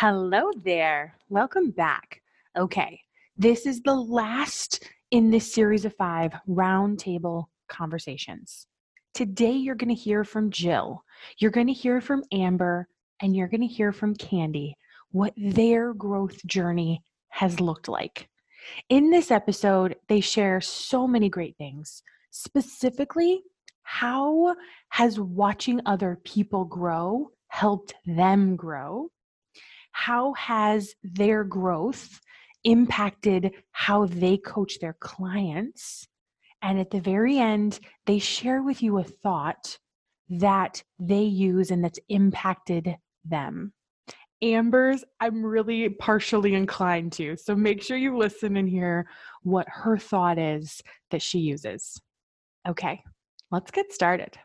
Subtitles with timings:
[0.00, 1.16] Hello there.
[1.30, 2.20] Welcome back.
[2.54, 3.00] Okay,
[3.38, 8.66] this is the last in this series of five roundtable conversations.
[9.14, 11.02] Today, you're going to hear from Jill,
[11.38, 12.88] you're going to hear from Amber,
[13.22, 14.76] and you're going to hear from Candy
[15.12, 18.28] what their growth journey has looked like.
[18.90, 22.02] In this episode, they share so many great things.
[22.32, 23.40] Specifically,
[23.82, 24.56] how
[24.90, 29.10] has watching other people grow helped them grow?
[29.96, 32.20] How has their growth
[32.66, 36.06] impacted how they coach their clients.
[36.60, 39.78] And at the very end, they share with you a thought
[40.28, 43.72] that they use and that's impacted them.
[44.42, 47.36] Amber's, I'm really partially inclined to.
[47.36, 49.06] So make sure you listen and hear
[49.42, 52.00] what her thought is that she uses.
[52.68, 53.02] Okay,
[53.52, 54.36] let's get started.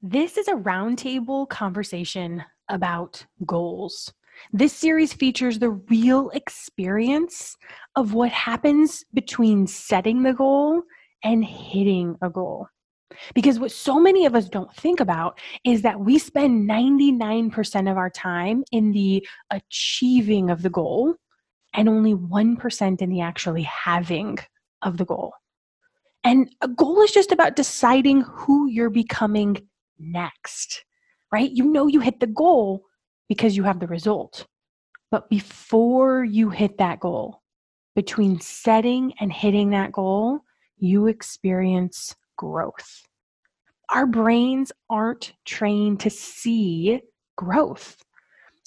[0.00, 4.12] This is a roundtable conversation about goals.
[4.52, 7.56] This series features the real experience
[7.94, 10.82] of what happens between setting the goal
[11.24, 12.68] and hitting a goal.
[13.34, 17.96] Because what so many of us don't think about is that we spend 99% of
[17.96, 21.14] our time in the achieving of the goal
[21.72, 24.38] and only 1% in the actually having
[24.82, 25.32] of the goal.
[26.24, 30.84] And a goal is just about deciding who you're becoming next,
[31.32, 31.50] right?
[31.50, 32.84] You know you hit the goal,
[33.28, 34.46] because you have the result.
[35.10, 37.42] But before you hit that goal,
[37.94, 40.40] between setting and hitting that goal,
[40.78, 43.02] you experience growth.
[43.90, 47.00] Our brains aren't trained to see
[47.36, 47.96] growth.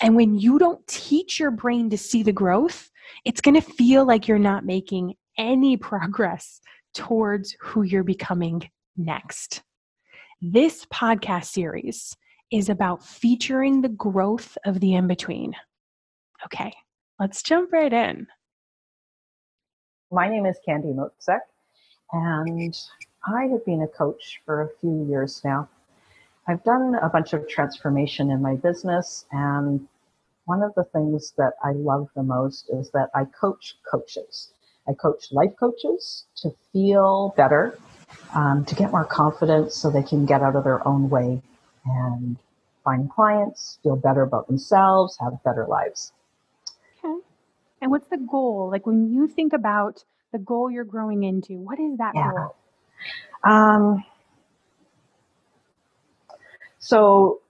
[0.01, 2.89] And when you don't teach your brain to see the growth,
[3.25, 6.62] it's going to feel like you're not making any progress
[6.94, 9.62] towards who you're becoming next.
[10.41, 12.16] This podcast series
[12.51, 15.53] is about featuring the growth of the in between.
[16.45, 16.73] Okay,
[17.19, 18.27] let's jump right in.
[20.11, 21.41] My name is Candy Motzek,
[22.13, 22.75] and
[23.27, 25.69] I have been a coach for a few years now.
[26.47, 29.88] I've done a bunch of transformation in my business, and
[30.45, 34.49] one of the things that I love the most is that I coach coaches.
[34.88, 37.77] I coach life coaches to feel better,
[38.33, 41.43] um, to get more confidence so they can get out of their own way
[41.85, 42.38] and
[42.84, 46.13] find clients, feel better about themselves, have better lives.
[47.03, 47.16] Okay.
[47.81, 48.69] And what's the goal?
[48.72, 52.31] Like when you think about the goal you're growing into, what is that yeah.
[52.31, 52.56] goal?
[53.44, 54.03] Um,
[56.79, 57.41] so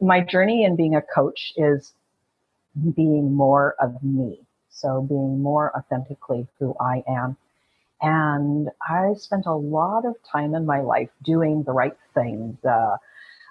[0.00, 1.94] my journey in being a coach is
[2.94, 4.40] being more of me.
[4.70, 7.36] So being more authentically who I am.
[8.00, 12.98] And I spent a lot of time in my life doing the right thing, the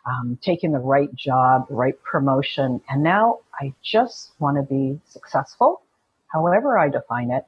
[0.08, 2.82] um, taking the right job, the right promotion.
[2.90, 5.82] And now I just want to be successful,
[6.28, 7.46] however I define it,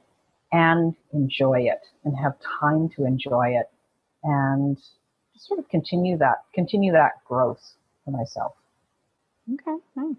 [0.52, 3.70] and enjoy it and have time to enjoy it
[4.24, 4.76] and
[5.32, 8.52] just sort of continue that, continue that growth for myself.
[9.54, 10.16] Okay, nice.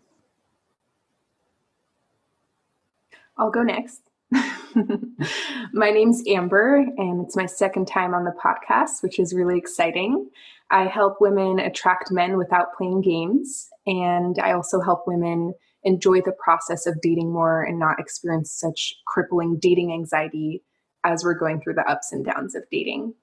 [3.38, 4.01] I'll go next.
[5.74, 10.30] my name's Amber, and it's my second time on the podcast, which is really exciting.
[10.72, 16.36] I help women attract men without playing games, and I also help women enjoy the
[16.44, 20.64] process of dating more and not experience such crippling dating anxiety
[21.04, 23.14] as we're going through the ups and downs of dating.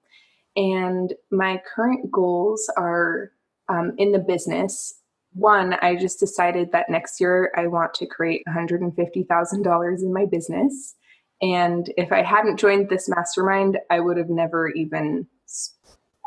[0.57, 3.31] And my current goals are
[3.69, 4.95] um, in the business.
[5.33, 10.97] One, I just decided that next year I want to create $150,000 in my business.
[11.41, 15.29] And if I hadn't joined this mastermind, I would have never even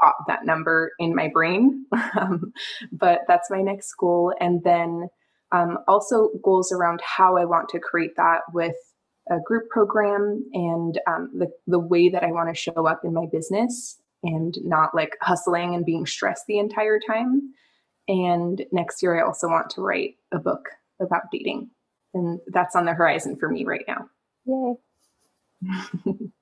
[0.02, 1.86] popped that number in my brain.
[2.20, 2.54] um,
[2.92, 4.34] but that's my next goal.
[4.40, 5.08] And then
[5.52, 8.76] um, also goals around how I want to create that with
[9.30, 13.14] a group program and um, the, the way that I want to show up in
[13.14, 17.54] my business and not like hustling and being stressed the entire time.
[18.08, 20.70] And next year, I also want to write a book
[21.00, 21.70] about dating.
[22.14, 24.10] And that's on the horizon for me right now.
[24.46, 26.32] Yay.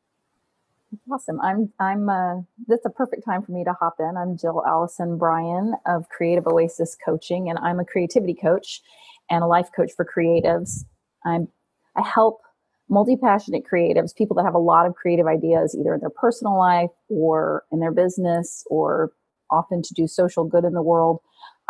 [1.11, 1.39] Awesome.
[1.41, 2.35] I'm I'm uh
[2.67, 4.15] that's a perfect time for me to hop in.
[4.17, 8.81] I'm Jill Allison Bryan of Creative Oasis Coaching and I'm a creativity coach
[9.29, 10.85] and a life coach for creatives.
[11.25, 11.47] I'm
[11.95, 12.41] I help
[12.89, 16.89] multi-passionate creatives, people that have a lot of creative ideas either in their personal life
[17.09, 19.11] or in their business or
[19.51, 21.19] often to do social good in the world.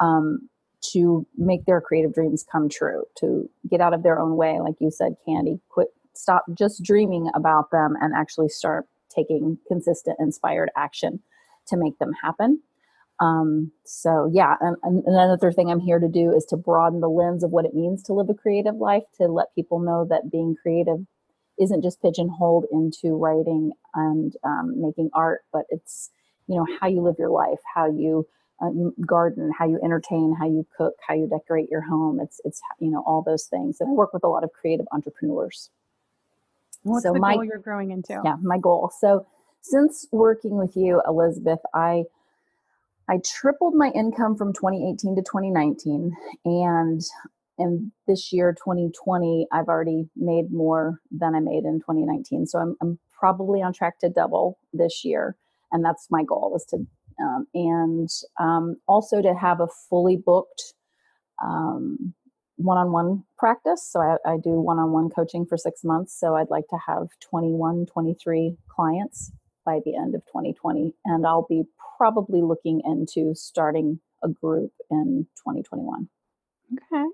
[0.01, 0.49] Um,
[0.93, 4.75] to make their creative dreams come true, to get out of their own way, like
[4.79, 10.69] you said, Candy, quit, stop just dreaming about them and actually start taking consistent, inspired
[10.75, 11.21] action
[11.67, 12.61] to make them happen.
[13.19, 17.09] Um, so yeah, and, and, another thing I'm here to do is to broaden the
[17.09, 20.31] lens of what it means to live a creative life, to let people know that
[20.31, 20.99] being creative
[21.59, 26.11] isn't just pigeonholed into writing and um, making art, but it's
[26.47, 28.25] you know how you live your life, how you,
[28.61, 32.19] uh, you garden, how you entertain, how you cook, how you decorate your home.
[32.21, 33.81] It's it's you know all those things.
[33.81, 35.69] And I work with a lot of creative entrepreneurs.
[36.83, 38.19] What's so the my, goal you're growing into?
[38.23, 38.91] Yeah, my goal.
[38.99, 39.25] So
[39.61, 42.03] since working with you, Elizabeth, I
[43.09, 46.15] I tripled my income from 2018 to 2019,
[46.45, 47.01] and
[47.57, 52.45] in this year 2020, I've already made more than I made in 2019.
[52.45, 55.35] So I'm, I'm probably on track to double this year,
[55.71, 56.85] and that's my goal is to
[57.21, 58.09] um, and
[58.39, 60.73] um, also to have a fully booked
[61.43, 62.13] um,
[62.59, 66.77] one-on-one practice so I, I, do one-on-one coaching for six months so i'd like to
[66.85, 69.31] have 21 23 clients
[69.65, 71.63] by the end of 2020 and i'll be
[71.97, 76.09] probably looking into starting a group in 2021
[76.73, 77.05] okay.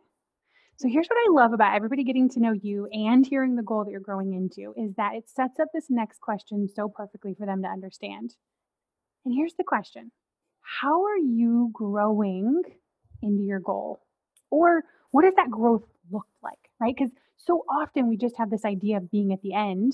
[0.78, 3.86] So here's what i love about everybody getting to know you and hearing the goal
[3.86, 7.46] that you're growing into is that it sets up this next question so perfectly for
[7.46, 8.36] them to understand.
[9.26, 10.12] And here's the question.
[10.62, 12.62] How are you growing
[13.22, 14.02] into your goal?
[14.50, 14.84] Or
[15.16, 16.94] what does that growth look like, right?
[16.94, 19.94] Because so often we just have this idea of being at the end,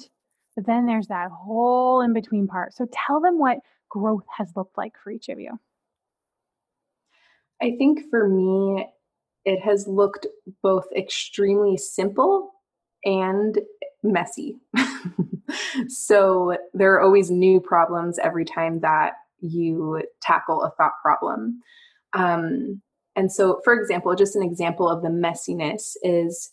[0.56, 2.74] but then there's that whole in between part.
[2.74, 5.60] So tell them what growth has looked like for each of you.
[7.62, 8.88] I think for me,
[9.46, 10.26] it has looked
[10.64, 12.54] both extremely simple
[13.06, 13.60] and
[14.02, 14.58] messy.
[15.88, 21.62] so there are always new problems every time that you tackle a thought problem.
[22.14, 22.82] Um,
[23.16, 26.52] and so, for example, just an example of the messiness is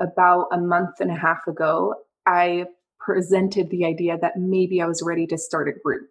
[0.00, 1.94] about a month and a half ago,
[2.26, 2.66] I
[2.98, 6.08] presented the idea that maybe I was ready to start a group.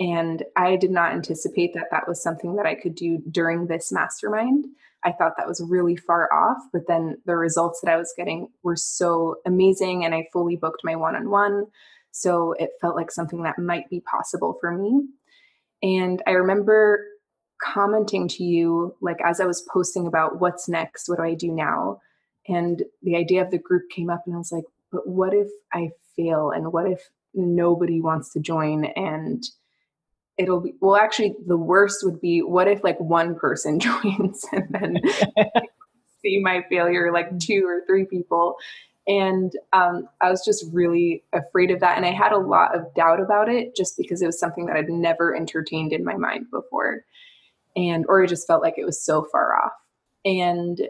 [0.00, 3.90] And I did not anticipate that that was something that I could do during this
[3.90, 4.64] mastermind.
[5.04, 8.48] I thought that was really far off, but then the results that I was getting
[8.62, 11.66] were so amazing, and I fully booked my one on one.
[12.10, 15.06] So it felt like something that might be possible for me.
[15.82, 17.04] And I remember
[17.62, 21.52] commenting to you like as I was posting about what's next, what do I do
[21.52, 22.00] now?
[22.46, 25.48] And the idea of the group came up and I was like, but what if
[25.72, 26.50] I fail?
[26.50, 28.84] And what if nobody wants to join?
[28.84, 29.44] And
[30.38, 34.66] it'll be well actually the worst would be what if like one person joins and
[34.70, 35.00] then
[36.22, 38.56] see my failure like two or three people.
[39.06, 42.92] And um, i was just really afraid of that and i had a lot of
[42.94, 46.44] doubt about it just because it was something that i'd never entertained in my mind
[46.50, 47.04] before
[47.76, 49.72] and or it just felt like it was so far off.
[50.24, 50.80] And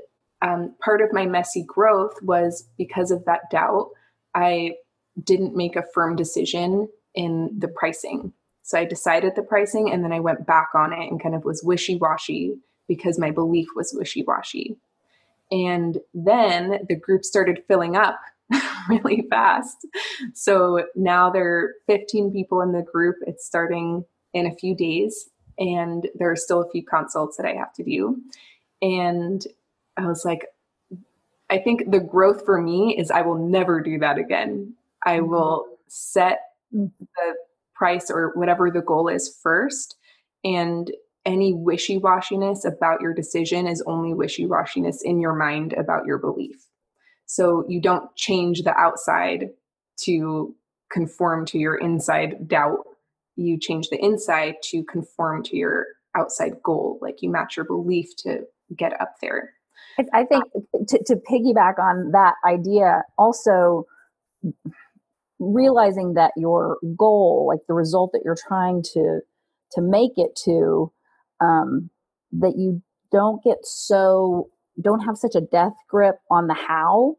[0.42, 3.90] um, part of my messy growth was because of that doubt
[4.34, 4.72] i
[5.24, 8.32] didn't make a firm decision in the pricing.
[8.62, 11.44] So i decided the pricing and then i went back on it and kind of
[11.44, 12.56] was wishy-washy
[12.86, 14.76] because my belief was wishy-washy.
[15.50, 18.20] And then the group started filling up
[18.88, 19.86] really fast.
[20.34, 23.16] So now there are 15 people in the group.
[23.26, 24.04] It's starting
[24.34, 27.82] in a few days and there are still a few consults that I have to
[27.82, 28.20] do.
[28.80, 29.44] And
[29.96, 30.46] I was like,
[31.50, 34.74] I think the growth for me is I will never do that again.
[35.04, 35.30] I mm-hmm.
[35.30, 37.34] will set the
[37.74, 39.96] price or whatever the goal is first.
[40.44, 40.90] And
[41.24, 46.18] any wishy washiness about your decision is only wishy washiness in your mind about your
[46.18, 46.66] belief.
[47.26, 49.50] So you don't change the outside
[50.02, 50.54] to
[50.90, 52.86] conform to your inside doubt
[53.38, 58.08] you change the inside to conform to your outside goal like you match your belief
[58.16, 58.40] to
[58.76, 59.54] get up there.
[60.12, 60.44] I think
[60.88, 63.86] to, to piggyback on that idea also
[65.40, 69.20] realizing that your goal like the result that you're trying to
[69.72, 70.92] to make it to
[71.40, 71.90] um,
[72.32, 74.48] that you don't get so
[74.80, 77.16] don't have such a death grip on the how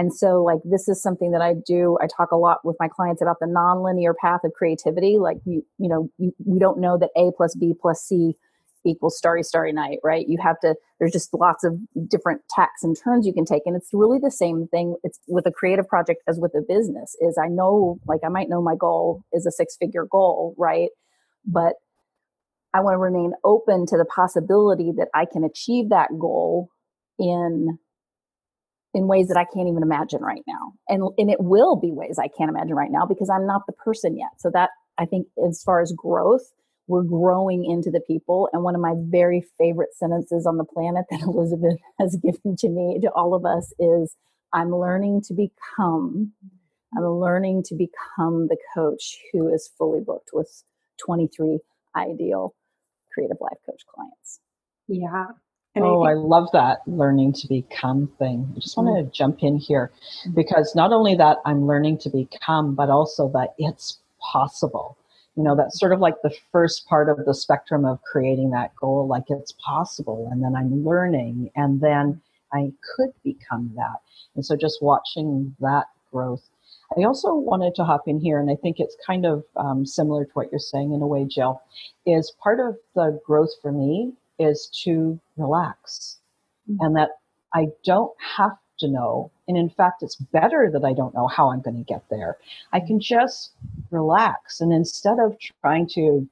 [0.00, 1.98] and so, like, this is something that I do.
[2.00, 5.18] I talk a lot with my clients about the nonlinear path of creativity.
[5.18, 8.34] Like, you, you know, you, we don't know that A plus B plus C
[8.86, 11.74] equals starry starry night right you have to there's just lots of
[12.08, 15.44] different tacks and turns you can take and it's really the same thing it's with
[15.44, 18.74] a creative project as with a business is i know like i might know my
[18.74, 20.88] goal is a six figure goal right
[21.44, 21.74] but
[22.72, 26.70] i want to remain open to the possibility that i can achieve that goal
[27.18, 27.78] in
[28.94, 30.72] in ways that I can't even imagine right now.
[30.88, 33.72] And and it will be ways I can't imagine right now because I'm not the
[33.72, 34.30] person yet.
[34.38, 36.42] So that I think as far as growth,
[36.86, 38.48] we're growing into the people.
[38.52, 42.68] And one of my very favorite sentences on the planet that Elizabeth has given to
[42.68, 44.16] me, to all of us, is
[44.52, 46.32] I'm learning to become,
[46.96, 50.64] I'm learning to become the coach who is fully booked with
[51.04, 51.60] 23
[51.96, 52.54] ideal
[53.14, 54.40] creative life coach clients.
[54.88, 55.26] Yeah.
[55.76, 58.52] And oh, I, I, love that learning to become thing.
[58.56, 58.88] I just mm-hmm.
[58.88, 59.92] want to jump in here
[60.26, 60.34] mm-hmm.
[60.34, 64.96] because not only that I'm learning to become, but also that it's possible.
[65.36, 68.74] You know, that's sort of like the first part of the spectrum of creating that
[68.74, 70.28] goal, like it's possible.
[70.32, 72.20] And then I'm learning, and then
[72.52, 74.00] I could become that.
[74.34, 76.42] And so just watching that growth.
[76.98, 80.24] I also wanted to hop in here, and I think it's kind of um, similar
[80.24, 81.62] to what you're saying in a way, Jill,
[82.04, 86.18] is part of the growth for me is to relax
[86.70, 86.84] mm-hmm.
[86.84, 87.10] and that
[87.54, 89.30] I don't have to know.
[89.46, 92.38] And in fact, it's better that I don't know how I'm going to get there.
[92.72, 93.52] I can just
[93.90, 94.60] relax.
[94.60, 96.28] And instead of trying to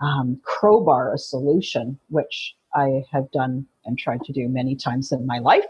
[0.00, 5.26] um, crowbar a solution, which I have done and tried to do many times in
[5.26, 5.64] my life,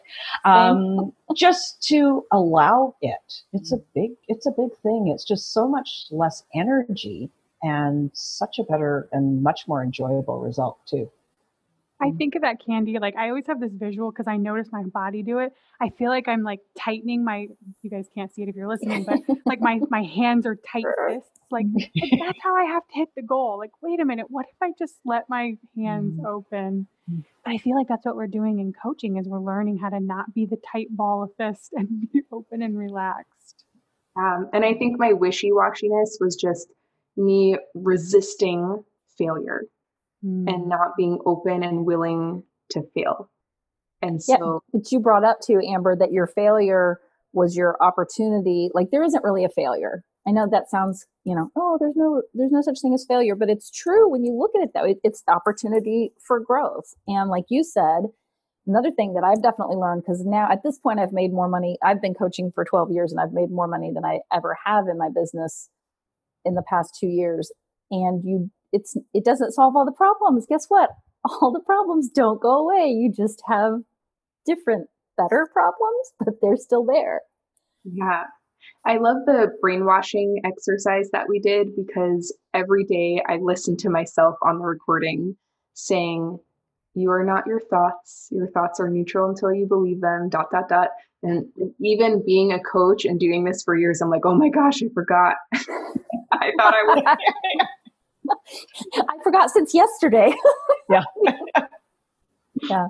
[0.45, 3.43] um, just to allow it.
[3.53, 5.09] It's a big, it's a big thing.
[5.13, 7.31] It's just so much less energy
[7.63, 11.11] and such a better and much more enjoyable result too.
[12.00, 12.19] I mm.
[12.19, 15.23] think of that candy, like I always have this visual because I notice my body
[15.23, 15.52] do it.
[15.80, 17.49] I feel like I'm like tightening my
[17.83, 20.85] you guys can't see it if you're listening, but like my my hands are tight
[21.09, 21.28] fists.
[21.52, 23.59] Like that's how I have to hit the goal.
[23.59, 26.25] Like, wait a minute, what if I just let my hands mm.
[26.25, 26.87] open?
[27.11, 27.25] Mm.
[27.45, 29.99] But I feel like that's what we're doing in coaching is we're learning how to
[29.99, 33.64] not be the tight ball of fist and be open and relaxed.
[34.16, 36.69] Um, and I think my wishy-washiness was just
[37.16, 38.85] me resisting
[39.19, 39.64] failure
[40.25, 40.49] mm.
[40.49, 43.31] and not being open and willing to fail.
[44.03, 47.00] And so, yeah, but you brought up too, Amber, that your failure
[47.33, 48.71] was your opportunity.
[48.73, 50.03] Like there isn't really a failure.
[50.27, 53.35] I know that sounds, you know, oh, there's no, there's no such thing as failure,
[53.35, 54.85] but it's true when you look at it though.
[54.85, 56.95] It, it's the opportunity for growth.
[57.07, 58.05] And like you said,
[58.67, 61.79] another thing that I've definitely learned because now at this point I've made more money.
[61.83, 64.85] I've been coaching for 12 years and I've made more money than I ever have
[64.91, 65.69] in my business
[66.45, 67.50] in the past two years.
[67.91, 70.47] And you it's it doesn't solve all the problems.
[70.49, 70.91] Guess what?
[71.43, 72.89] All the problems don't go away.
[72.97, 73.75] You just have
[74.47, 77.21] different, better problems, but they're still there.
[77.85, 78.25] Yeah.
[78.87, 84.37] I love the brainwashing exercise that we did because every day I listen to myself
[84.43, 85.37] on the recording
[85.75, 86.39] saying,
[86.95, 88.29] You are not your thoughts.
[88.31, 90.89] Your thoughts are neutral until you believe them, dot, dot, dot.
[91.23, 91.47] And
[91.81, 94.87] even being a coach and doing this for years, I'm like, Oh my gosh, I
[94.95, 95.35] forgot.
[95.53, 97.17] I thought I was.
[98.95, 100.33] I forgot since yesterday.
[100.88, 101.02] yeah.
[102.69, 102.87] yeah.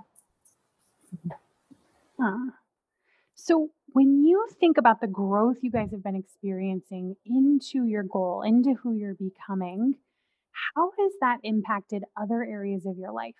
[2.21, 2.50] Huh.
[3.35, 8.43] So, when you think about the growth you guys have been experiencing into your goal,
[8.43, 9.95] into who you're becoming,
[10.76, 13.35] how has that impacted other areas of your life?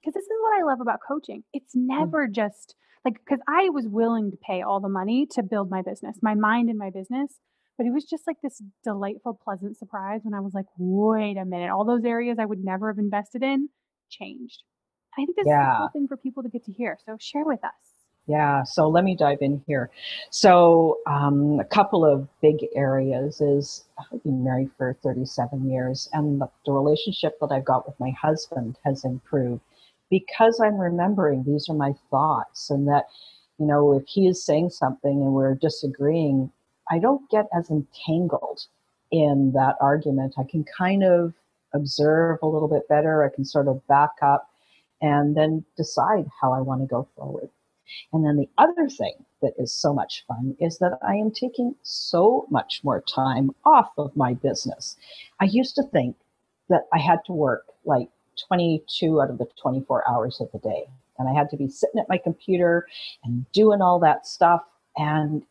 [0.00, 1.44] Because this is what I love about coaching.
[1.52, 1.86] It's mm.
[1.86, 5.82] never just like, because I was willing to pay all the money to build my
[5.82, 7.38] business, my mind and my business.
[7.76, 11.44] But it was just like this delightful, pleasant surprise when I was like, wait a
[11.44, 13.68] minute, all those areas I would never have invested in
[14.10, 14.62] changed.
[15.16, 15.60] I think this yeah.
[15.60, 16.98] is a cool thing for people to get to hear.
[17.04, 17.72] So share with us.
[18.26, 19.90] Yeah, so let me dive in here.
[20.30, 26.40] So, um, a couple of big areas is I've been married for 37 years, and
[26.40, 29.60] the, the relationship that I've got with my husband has improved
[30.08, 33.08] because I'm remembering these are my thoughts, and that,
[33.58, 36.50] you know, if he is saying something and we're disagreeing,
[36.90, 38.66] I don't get as entangled
[39.10, 40.34] in that argument.
[40.38, 41.34] I can kind of
[41.72, 43.24] observe a little bit better.
[43.24, 44.50] I can sort of back up
[45.00, 47.50] and then decide how I want to go forward.
[48.12, 51.74] And then the other thing that is so much fun is that I am taking
[51.82, 54.96] so much more time off of my business.
[55.40, 56.16] I used to think
[56.70, 58.08] that I had to work like
[58.48, 60.86] 22 out of the 24 hours of the day.
[61.18, 62.86] And I had to be sitting at my computer
[63.22, 64.62] and doing all that stuff.
[64.96, 65.42] And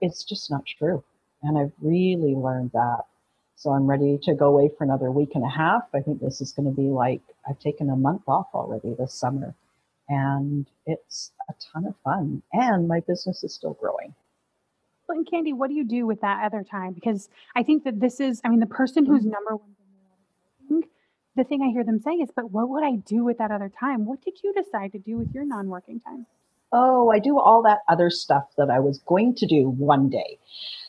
[0.00, 1.02] it's just not true.
[1.42, 3.04] And I've really learned that.
[3.56, 5.82] So I'm ready to go away for another week and a half.
[5.94, 9.12] I think this is going to be like, I've taken a month off already this
[9.12, 9.54] summer.
[10.08, 12.42] And it's a ton of fun.
[12.52, 14.14] And my business is still growing.
[15.06, 16.92] Well, and Candy, what do you do with that other time?
[16.92, 19.30] Because I think that this is, I mean, the person who's mm-hmm.
[19.30, 19.74] number one
[20.68, 20.82] thing,
[21.36, 23.68] the thing I hear them say is, but what would I do with that other
[23.68, 24.06] time?
[24.06, 26.26] What did you decide to do with your non working time?
[26.72, 30.38] Oh, I do all that other stuff that I was going to do one day.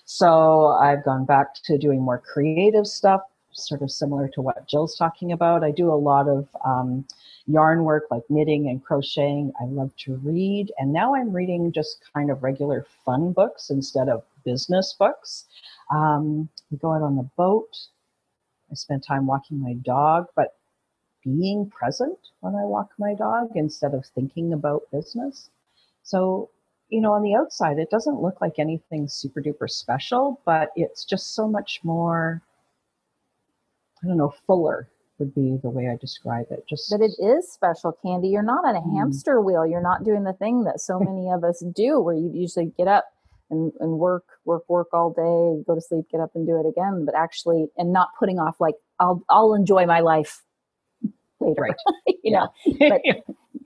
[0.06, 3.22] So I've gone back to doing more creative stuff,
[3.52, 5.64] sort of similar to what Jill's talking about.
[5.64, 7.06] I do a lot of um,
[7.48, 9.52] yarn work like knitting and crocheting.
[9.60, 10.72] I love to read.
[10.78, 15.46] And now I'm reading just kind of regular fun books instead of business books.
[15.92, 17.88] Um, we go out on the boat.
[18.72, 20.56] I spend time walking my dog, but
[21.24, 25.50] being present when I walk my dog instead of thinking about business.
[26.04, 26.50] So,
[26.90, 31.06] you know, on the outside, it doesn't look like anything super duper special, but it's
[31.06, 32.42] just so much more,
[34.04, 34.90] I don't know, fuller
[35.20, 36.66] would be the way I describe it.
[36.68, 38.30] Just But it is special, Candy.
[38.30, 38.98] You're not on a Mm.
[38.98, 39.66] hamster wheel.
[39.68, 42.88] You're not doing the thing that so many of us do, where you usually get
[42.88, 43.06] up
[43.52, 46.66] and, and work, work, work all day, go to sleep, get up and do it
[46.68, 47.06] again.
[47.06, 50.42] But actually, and not putting off like I'll I'll enjoy my life
[51.40, 51.62] later.
[51.62, 51.76] Right.
[52.24, 52.48] you know,
[52.80, 53.02] but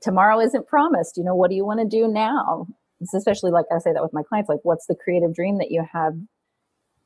[0.01, 1.17] tomorrow isn't promised.
[1.17, 2.67] You know, what do you want to do now?
[3.01, 5.71] It's especially like I say that with my clients, like what's the creative dream that
[5.71, 6.13] you have?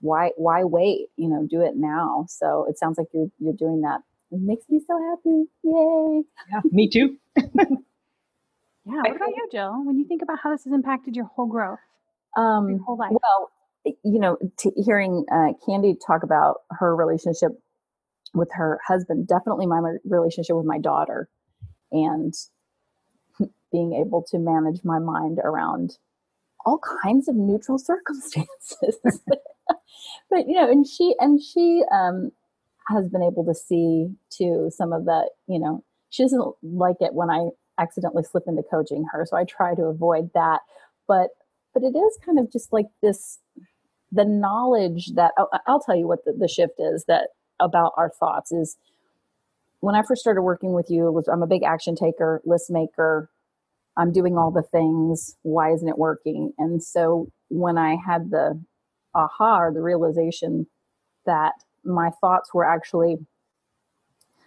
[0.01, 1.07] Why why wait?
[1.17, 2.25] You know, do it now.
[2.29, 4.01] So it sounds like you're you're doing that.
[4.31, 5.45] It makes me so happy.
[5.63, 6.23] Yay.
[6.51, 7.17] yeah, me too.
[8.85, 9.01] Yeah.
[9.03, 9.83] What about you, Jill?
[9.85, 11.79] When you think about how this has impacted your whole growth,
[12.35, 13.11] your Um whole life?
[13.11, 13.51] well,
[13.85, 17.51] you know, t- hearing uh, Candy talk about her relationship
[18.33, 21.29] with her husband, definitely my my relationship with my daughter,
[21.91, 22.33] and
[23.71, 25.97] being able to manage my mind around
[26.65, 28.47] all kinds of neutral circumstances.
[30.29, 32.31] but you know, and she and she um,
[32.87, 35.29] has been able to see too some of that.
[35.47, 39.45] You know, she doesn't like it when I accidentally slip into coaching her, so I
[39.45, 40.61] try to avoid that.
[41.07, 41.29] But
[41.73, 43.39] but it is kind of just like this
[44.11, 48.09] the knowledge that I'll, I'll tell you what the, the shift is that about our
[48.09, 48.75] thoughts is
[49.81, 53.29] when I first started working with you, was I'm a big action taker, list maker.
[53.99, 55.35] I'm doing all the things.
[55.41, 56.53] Why isn't it working?
[56.57, 58.63] And so when I had the
[59.13, 60.67] aha or the realization
[61.25, 61.51] that
[61.83, 63.17] my thoughts were actually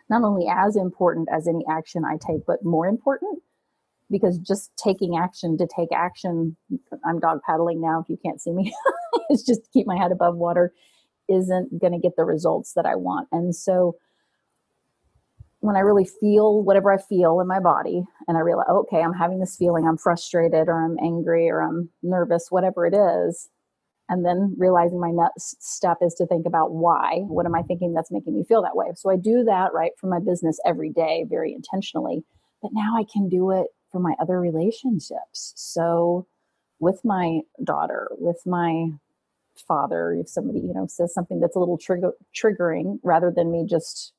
[0.09, 3.43] not only as important as any action I take, but more important
[4.11, 6.57] because just taking action to take action,
[7.05, 8.75] I'm dog paddling now if you can't see me,
[9.29, 10.73] it's just to keep my head above water,
[11.29, 13.29] isn't going to get the results that I want.
[13.33, 13.97] And so
[15.63, 19.01] when I really feel whatever I feel in my body, and I realize, oh, okay,
[19.01, 23.49] I'm having this feeling, I'm frustrated or I'm angry or I'm nervous, whatever it is.
[24.09, 27.21] And then realizing my next step is to think about why.
[27.29, 28.89] What am I thinking that's making me feel that way?
[28.97, 32.25] So I do that right for my business every day, very intentionally.
[32.61, 35.53] But now I can do it for my other relationships.
[35.55, 36.27] So
[36.81, 38.89] with my daughter, with my
[39.69, 43.65] father, if somebody, you know, says something that's a little trigger triggering rather than me
[43.65, 44.13] just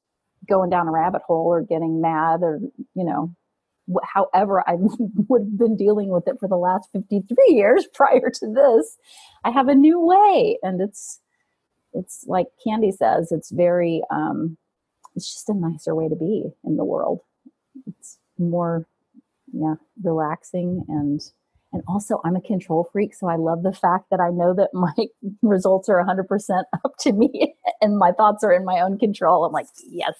[0.47, 2.59] going down a rabbit hole or getting mad or,
[2.95, 3.33] you know,
[4.03, 8.53] however I would have been dealing with it for the last 53 years prior to
[8.53, 8.97] this,
[9.43, 10.57] I have a new way.
[10.61, 11.19] And it's,
[11.93, 14.57] it's like Candy says, it's very, um,
[15.15, 17.19] it's just a nicer way to be in the world.
[17.85, 18.87] It's more,
[19.51, 21.21] yeah, relaxing and,
[21.71, 23.13] and also I'm a control freak.
[23.13, 24.93] So I love the fact that I know that my
[25.41, 29.45] results are 100% up to me and my thoughts are in my own control.
[29.45, 30.15] I'm like, yes.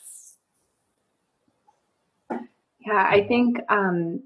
[2.85, 4.23] Yeah, I think um,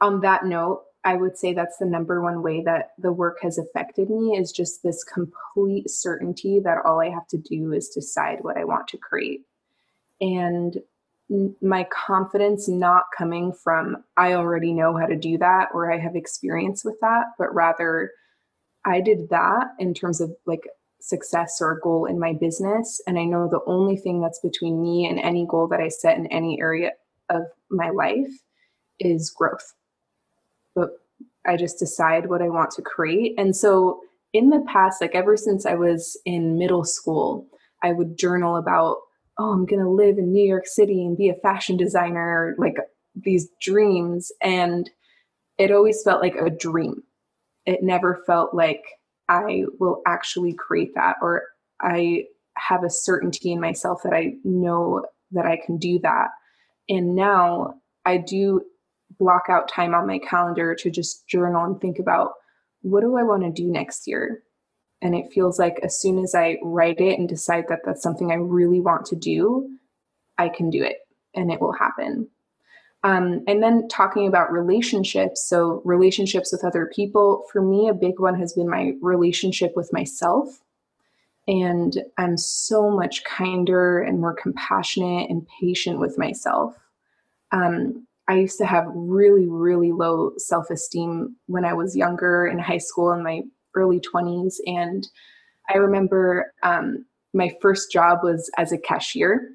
[0.00, 3.58] on that note, I would say that's the number one way that the work has
[3.58, 8.38] affected me is just this complete certainty that all I have to do is decide
[8.42, 9.46] what I want to create.
[10.20, 10.76] And
[11.62, 16.16] my confidence not coming from I already know how to do that or I have
[16.16, 18.10] experience with that, but rather
[18.84, 20.68] I did that in terms of like
[21.00, 23.00] success or goal in my business.
[23.06, 26.18] And I know the only thing that's between me and any goal that I set
[26.18, 26.92] in any area
[27.30, 28.32] of my life
[28.98, 29.74] is growth.
[30.74, 30.90] But
[31.46, 33.34] I just decide what I want to create.
[33.38, 34.00] And so
[34.32, 37.46] in the past, like ever since I was in middle school,
[37.82, 38.98] I would journal about,
[39.38, 42.76] oh, I'm going to live in New York City and be a fashion designer, like
[43.14, 44.30] these dreams.
[44.42, 44.90] And
[45.58, 47.02] it always felt like a dream.
[47.66, 48.82] It never felt like
[49.28, 51.44] I will actually create that or
[51.80, 52.24] I
[52.56, 56.28] have a certainty in myself that I know that I can do that.
[56.90, 58.62] And now I do
[59.18, 62.32] block out time on my calendar to just journal and think about
[62.82, 64.42] what do I want to do next year?
[65.00, 68.30] And it feels like as soon as I write it and decide that that's something
[68.30, 69.70] I really want to do,
[70.36, 70.96] I can do it
[71.34, 72.28] and it will happen.
[73.02, 75.46] Um, and then talking about relationships.
[75.46, 79.90] So, relationships with other people, for me, a big one has been my relationship with
[79.92, 80.60] myself.
[81.48, 86.79] And I'm so much kinder and more compassionate and patient with myself.
[87.52, 92.58] Um, I used to have really, really low self esteem when I was younger in
[92.58, 93.42] high school in my
[93.74, 94.54] early 20s.
[94.66, 95.06] And
[95.68, 99.50] I remember um, my first job was as a cashier.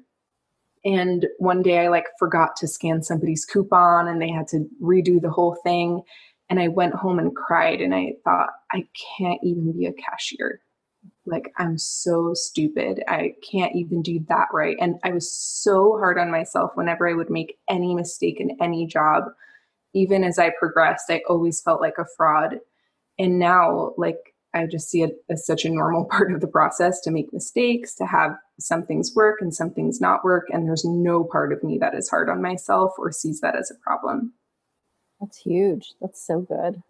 [0.84, 5.20] And one day I like forgot to scan somebody's coupon and they had to redo
[5.20, 6.02] the whole thing.
[6.48, 8.86] And I went home and cried and I thought, I
[9.18, 10.60] can't even be a cashier.
[11.24, 13.02] Like, I'm so stupid.
[13.08, 14.76] I can't even do that right.
[14.80, 18.86] And I was so hard on myself whenever I would make any mistake in any
[18.86, 19.24] job.
[19.92, 22.60] Even as I progressed, I always felt like a fraud.
[23.18, 27.00] And now, like, I just see it as such a normal part of the process
[27.02, 30.46] to make mistakes, to have some things work and some things not work.
[30.50, 33.70] And there's no part of me that is hard on myself or sees that as
[33.70, 34.32] a problem.
[35.20, 35.94] That's huge.
[36.00, 36.82] That's so good.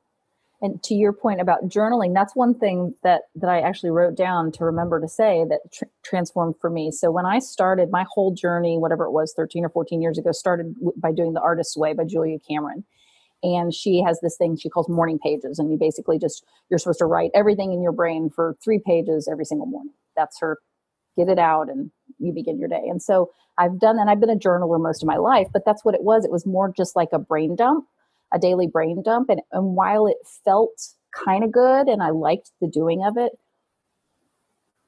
[0.63, 4.53] And to your point about journaling, that's one thing that that I actually wrote down
[4.53, 6.91] to remember to say that tr- transformed for me.
[6.91, 10.33] So when I started my whole journey, whatever it was, 13 or 14 years ago,
[10.33, 12.85] started w- by doing The Artist's Way by Julia Cameron.
[13.43, 17.01] And she has this thing she calls morning pages, and you basically just you're supposed
[17.01, 19.93] to write everything in your brain for three pages every single morning.
[20.17, 20.59] That's her
[21.17, 22.83] get it out and you begin your day.
[22.89, 24.09] And so I've done that.
[24.09, 26.25] I've been a journaler most of my life, but that's what it was.
[26.25, 27.87] It was more just like a brain dump
[28.33, 29.31] a daily brain dump.
[29.31, 30.73] And, and while it felt
[31.25, 33.33] kind of good and I liked the doing of it,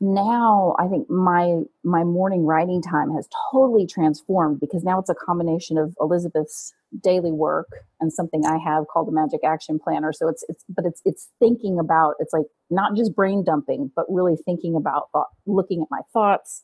[0.01, 5.15] now I think my my morning writing time has totally transformed because now it's a
[5.15, 6.73] combination of Elizabeth's
[7.03, 7.67] daily work
[8.01, 10.13] and something I have called a magic action planner.
[10.13, 14.07] So it's it's but it's it's thinking about it's like not just brain dumping, but
[14.09, 16.63] really thinking about thought, looking at my thoughts,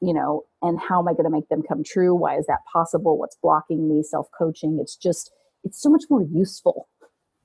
[0.00, 2.14] you know, and how am I going to make them come true?
[2.14, 3.18] Why is that possible?
[3.18, 4.04] What's blocking me?
[4.04, 4.78] Self coaching.
[4.80, 5.32] It's just
[5.64, 6.88] it's so much more useful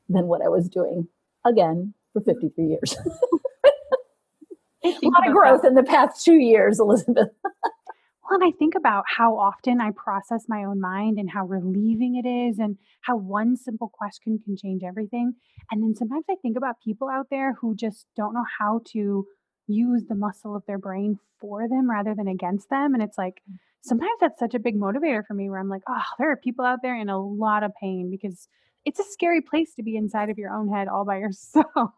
[0.10, 1.08] than what I was doing
[1.45, 2.95] again for 53 years.
[4.84, 5.69] a lot of growth that.
[5.69, 7.30] in the past two years, Elizabeth.
[7.43, 12.21] well, and I think about how often I process my own mind and how relieving
[12.23, 15.34] it is, and how one simple question can change everything.
[15.71, 19.26] And then sometimes I think about people out there who just don't know how to
[19.67, 22.93] use the muscle of their brain for them rather than against them.
[22.93, 25.84] And it's like, mm sometimes that's such a big motivator for me where I'm like,
[25.88, 28.48] oh, there are people out there in a lot of pain because
[28.86, 31.65] it's a scary place to be inside of your own head all by yourself.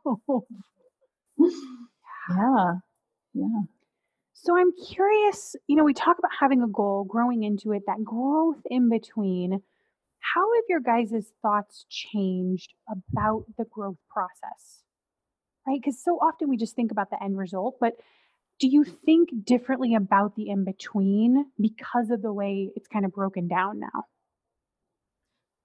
[1.38, 2.74] yeah.
[3.34, 3.62] Yeah.
[4.34, 8.04] So I'm curious, you know, we talk about having a goal, growing into it, that
[8.04, 9.62] growth in between.
[10.19, 14.84] How have your guys' thoughts changed about the growth process?
[15.67, 15.80] Right?
[15.82, 17.93] Because so often we just think about the end result, but
[18.60, 23.12] do you think differently about the in between because of the way it's kind of
[23.12, 24.06] broken down now?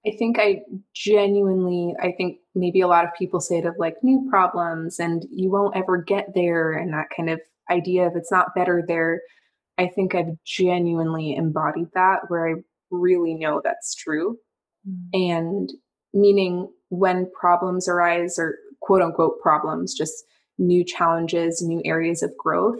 [0.05, 0.61] I think I
[0.95, 5.25] genuinely, I think maybe a lot of people say it of like new problems and
[5.31, 9.21] you won't ever get there and that kind of idea of it's not better there.
[9.77, 12.53] I think I've genuinely embodied that where I
[12.89, 14.37] really know that's true.
[14.87, 15.31] Mm-hmm.
[15.31, 15.69] And
[16.13, 20.25] meaning when problems arise or quote unquote problems, just
[20.61, 22.79] new challenges, new areas of growth,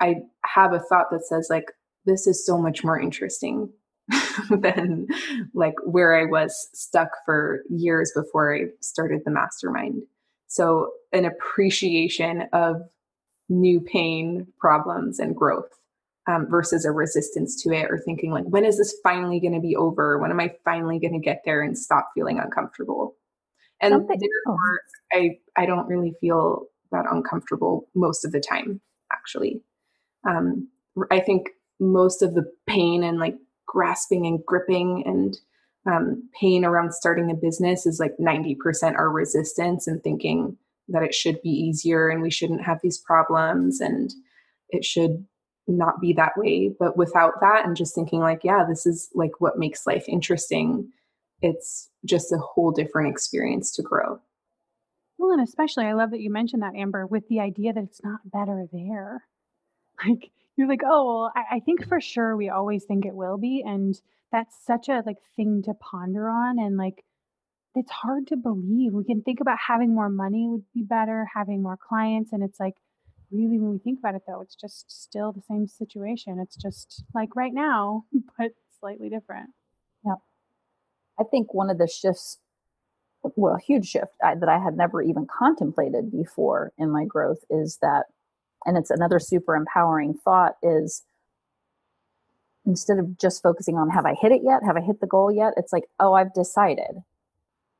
[0.00, 1.72] I have a thought that says, like,
[2.04, 3.72] this is so much more interesting
[4.50, 5.06] than
[5.54, 10.02] like where I was stuck for years before I started the mastermind.
[10.46, 12.82] So, an appreciation of
[13.48, 15.70] new pain, problems, and growth
[16.26, 19.60] um, versus a resistance to it or thinking, like, when is this finally going to
[19.60, 20.18] be over?
[20.18, 23.16] When am I finally going to get there and stop feeling uncomfortable?
[23.80, 24.80] And Something, therefore.
[25.12, 28.80] I, I don't really feel that uncomfortable most of the time,
[29.12, 29.60] actually.
[30.26, 30.68] Um,
[31.10, 35.36] I think most of the pain and like grasping and gripping and
[35.86, 40.56] um, pain around starting a business is like 90% our resistance and thinking
[40.88, 44.14] that it should be easier and we shouldn't have these problems and
[44.70, 45.26] it should
[45.66, 46.70] not be that way.
[46.78, 50.90] But without that, and just thinking, like, yeah, this is like what makes life interesting,
[51.42, 54.20] it's just a whole different experience to grow.
[55.24, 58.04] Well, and especially, I love that you mentioned that, Amber, with the idea that it's
[58.04, 59.24] not better there.
[60.04, 63.38] Like, you're like, oh, well, I, I think for sure we always think it will
[63.38, 63.62] be.
[63.64, 63.94] And
[64.32, 66.58] that's such a like thing to ponder on.
[66.58, 67.04] And like,
[67.76, 68.92] it's hard to believe.
[68.92, 72.32] We can think about having more money would be better, having more clients.
[72.32, 72.74] And it's like,
[73.30, 76.40] really, when we think about it, though, it's just still the same situation.
[76.40, 78.02] It's just like right now,
[78.36, 79.50] but slightly different.
[80.04, 80.16] Yeah.
[81.20, 82.40] I think one of the shifts
[83.36, 87.44] well, a huge shift I, that I had never even contemplated before in my growth
[87.50, 88.06] is that,
[88.66, 91.02] and it's another super empowering thought is
[92.66, 94.62] instead of just focusing on have I hit it yet?
[94.64, 95.54] Have I hit the goal yet?
[95.56, 97.02] It's like, oh, I've decided.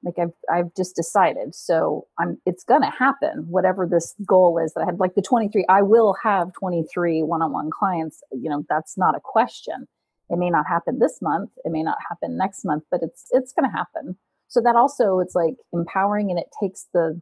[0.04, 1.54] like I've I've just decided.
[1.54, 5.00] So I'm it's gonna happen, whatever this goal is that I had.
[5.00, 8.22] Like the 23, I will have 23 one-on-one clients.
[8.32, 9.88] You know, that's not a question.
[10.30, 13.52] It may not happen this month, it may not happen next month, but it's it's
[13.52, 14.16] gonna happen.
[14.48, 17.20] So that also it's like empowering and it takes the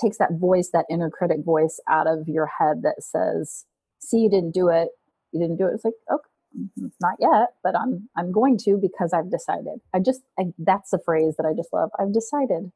[0.00, 3.64] takes that voice, that inner critic voice out of your head that says,
[3.98, 4.88] see you didn't do it,
[5.32, 5.72] you didn't do it.
[5.74, 6.86] It's like, okay, Mm-hmm.
[7.00, 9.80] not yet but i'm i'm going to because i've decided.
[9.92, 12.72] I just I, that's a phrase that i just love i've decided.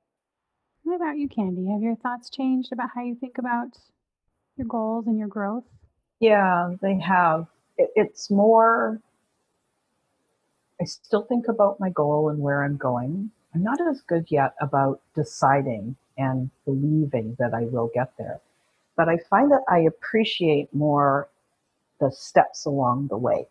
[0.83, 1.71] What about you candy?
[1.71, 3.69] Have your thoughts changed about how you think about
[4.57, 5.65] your goals and your growth?
[6.19, 7.47] Yeah they have.
[7.79, 9.01] It, it's more
[10.79, 14.55] i still think about my goal and where i'm going i'm not as good yet
[14.61, 18.41] about deciding and believing that i will get there
[18.97, 21.29] but i find that i appreciate more
[22.01, 23.47] the steps along the way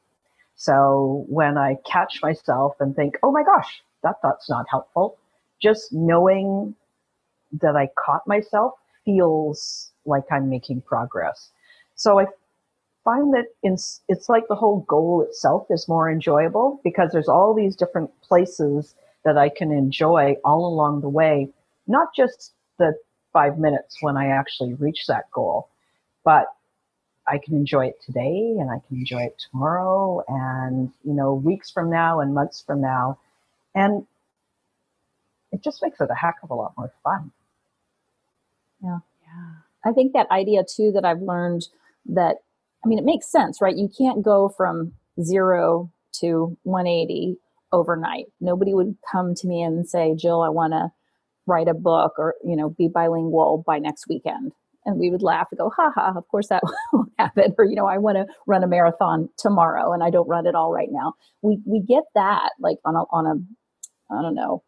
[0.60, 5.18] so when I catch myself and think, oh my gosh, that thought's not helpful,
[5.62, 6.76] just knowing
[7.62, 8.74] that I caught myself
[9.06, 11.52] feels like I'm making progress.
[11.96, 12.26] So I
[13.06, 17.54] find that it's, it's like the whole goal itself is more enjoyable because there's all
[17.54, 21.50] these different places that I can enjoy all along the way,
[21.88, 22.94] not just the
[23.34, 25.70] five minutes when I actually reach that goal,
[26.24, 26.48] but
[27.28, 31.70] I can enjoy it today and I can enjoy it tomorrow and, you know, weeks
[31.70, 33.20] from now and months from now.
[33.76, 34.08] And
[35.52, 37.32] it just makes it a heck of a lot more fun.
[38.84, 39.00] Yeah.
[39.22, 39.52] Yeah.
[39.86, 41.68] I think that idea too that I've learned
[42.08, 42.38] that,
[42.84, 43.76] I mean, it makes sense, right?
[43.76, 47.38] You can't go from zero to 180
[47.72, 48.26] overnight.
[48.40, 50.90] Nobody would come to me and say, Jill, I want to
[51.46, 54.52] write a book or, you know, be bilingual by next weekend
[54.86, 57.54] and we would laugh and go, ha ha, of course that won't happen.
[57.58, 60.56] Or, you know, I want to run a marathon tomorrow and I don't run it
[60.56, 61.14] all right now.
[61.42, 64.64] We, we get that like on a, on a, I don't know,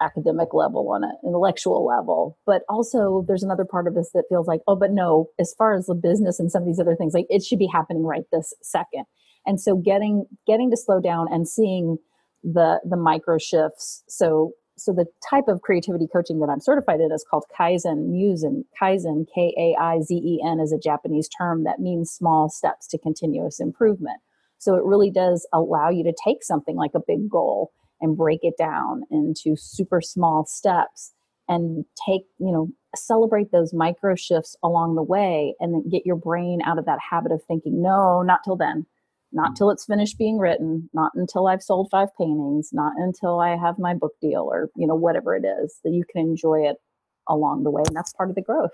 [0.00, 2.38] academic level, on an intellectual level.
[2.46, 5.74] But also there's another part of this that feels like, oh, but no, as far
[5.74, 8.24] as the business and some of these other things, like it should be happening right
[8.32, 9.04] this second.
[9.46, 11.98] And so getting, getting to slow down and seeing
[12.44, 14.04] the, the micro shifts.
[14.08, 18.46] So so the type of creativity coaching that I'm certified in is called Kaizen-Muse.
[18.80, 22.86] Kaizen, K A I Z E N, is a Japanese term that means small steps
[22.88, 24.20] to continuous improvement.
[24.58, 28.40] So it really does allow you to take something like a big goal and break
[28.42, 31.12] it down into super small steps
[31.48, 36.16] and take, you know, celebrate those micro shifts along the way and then get your
[36.16, 38.86] brain out of that habit of thinking, no, not till then
[39.32, 43.56] not till it's finished being written not until i've sold five paintings not until i
[43.56, 46.76] have my book deal or you know whatever it is that you can enjoy it
[47.28, 48.72] along the way and that's part of the growth.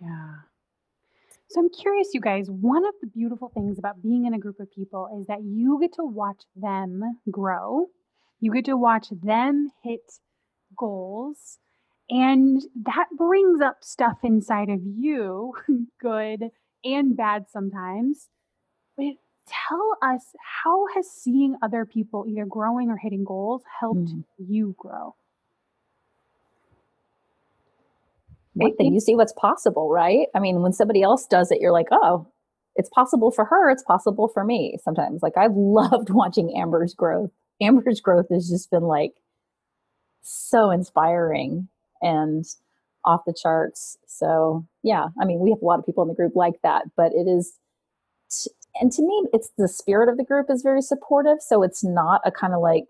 [0.00, 0.34] Yeah.
[1.48, 4.60] So i'm curious you guys one of the beautiful things about being in a group
[4.60, 7.86] of people is that you get to watch them grow.
[8.40, 10.00] You get to watch them hit
[10.76, 11.58] goals
[12.08, 15.52] and that brings up stuff inside of you
[16.00, 16.50] good
[16.84, 18.28] and bad sometimes.
[18.96, 19.14] But
[19.46, 24.24] tell us how has seeing other people either growing or hitting goals helped mm.
[24.38, 25.14] you grow?
[28.54, 30.26] One thing you see what's possible, right?
[30.34, 32.26] I mean, when somebody else does it, you're like, oh,
[32.76, 35.22] it's possible for her, it's possible for me sometimes.
[35.22, 37.30] Like I've loved watching Amber's growth.
[37.60, 39.12] Amber's growth has just been like
[40.22, 41.68] so inspiring
[42.02, 42.44] and
[43.04, 43.96] off the charts.
[44.06, 46.84] So yeah, I mean, we have a lot of people in the group like that,
[46.96, 47.54] but it is,
[48.30, 51.38] t- and to me, it's the spirit of the group is very supportive.
[51.40, 52.88] So it's not a kind of like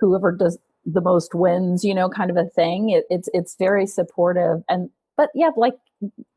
[0.00, 2.90] whoever does the most wins, you know, kind of a thing.
[2.90, 5.74] It, it's it's very supportive, and but yeah, like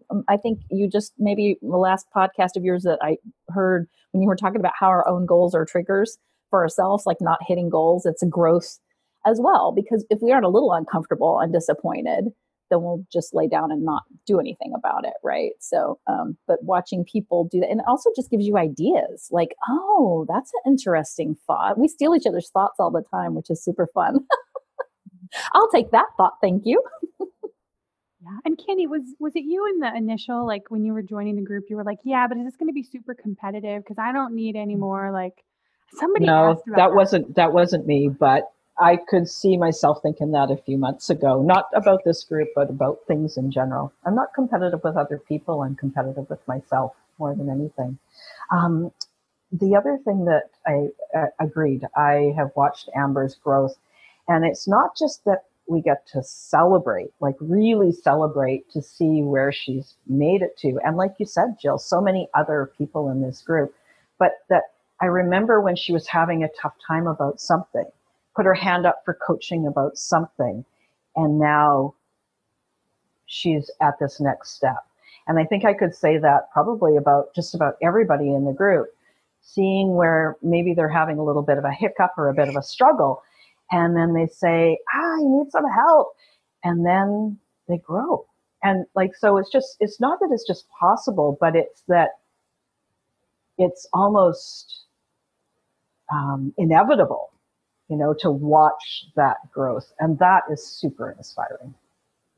[0.10, 3.18] um, I think you just maybe the last podcast of yours that I
[3.50, 6.18] heard when you were talking about how our own goals are triggers
[6.50, 8.06] for ourselves, like not hitting goals.
[8.06, 8.80] It's a growth
[9.26, 12.26] as well because if we aren't a little uncomfortable and disappointed
[12.70, 15.52] then we'll just lay down and not do anything about it right?
[15.60, 20.26] So um, but watching people do that and also just gives you ideas like oh
[20.30, 21.78] that's an interesting thought.
[21.78, 24.20] We steal each other's thoughts all the time which is super fun.
[25.54, 26.82] I'll take that thought thank you.
[28.22, 31.36] Yeah and candy was was it you in the initial like when you were joining
[31.36, 33.84] the group you were like yeah but is this going to be super competitive?
[33.84, 35.44] Because i don't need any more like
[35.94, 36.94] somebody no that, that.
[36.94, 41.42] wasn't that wasn't me but I could see myself thinking that a few months ago,
[41.42, 43.94] not about this group, but about things in general.
[44.06, 47.98] I'm not competitive with other people, I'm competitive with myself more than anything.
[48.52, 48.92] Um,
[49.52, 53.76] the other thing that I uh, agreed, I have watched Amber's growth,
[54.28, 59.52] and it's not just that we get to celebrate, like really celebrate to see where
[59.52, 60.80] she's made it to.
[60.86, 63.74] And like you said, Jill, so many other people in this group,
[64.20, 64.64] but that
[65.02, 67.86] I remember when she was having a tough time about something,
[68.40, 70.64] put her hand up for coaching about something,
[71.18, 71.94] and now
[73.26, 74.78] she's at this next step.
[75.28, 78.88] And I think I could say that probably about just about everybody in the group,
[79.42, 82.56] seeing where maybe they're having a little bit of a hiccup or a bit of
[82.56, 83.22] a struggle.
[83.72, 86.16] And then they say, ah, I need some help.
[86.64, 88.26] And then they grow.
[88.64, 92.12] And like, so it's just, it's not that it's just possible, but it's that
[93.58, 94.86] it's almost
[96.10, 97.32] um, inevitable,
[97.90, 99.92] you know, to watch that growth.
[100.00, 101.74] And that is super inspiring.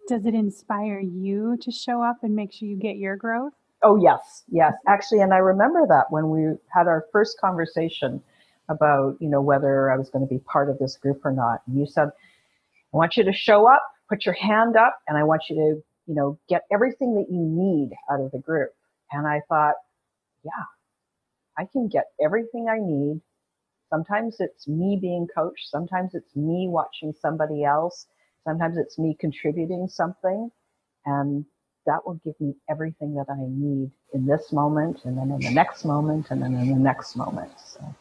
[0.08, 3.54] Does it inspire you to show up and make sure you get your growth?
[3.84, 4.74] Oh, yes, yes.
[4.88, 8.22] Actually, and I remember that when we had our first conversation
[8.70, 11.62] about, you know, whether I was going to be part of this group or not.
[11.68, 12.10] And you said,
[12.94, 15.84] I want you to show up, put your hand up, and I want you to,
[16.08, 18.72] you know, get everything that you need out of the group.
[19.12, 19.76] And I thought,
[20.44, 20.52] yeah,
[21.58, 23.22] I can get everything I need
[23.92, 25.70] Sometimes it's me being coached.
[25.70, 28.08] Sometimes it's me watching somebody else.
[28.46, 30.50] Sometimes it's me contributing something.
[31.06, 31.46] And
[31.86, 35.52] that will give me everything that I need in this moment and then in the
[35.52, 37.52] next moment and then in the next moment.
[37.66, 37.94] So.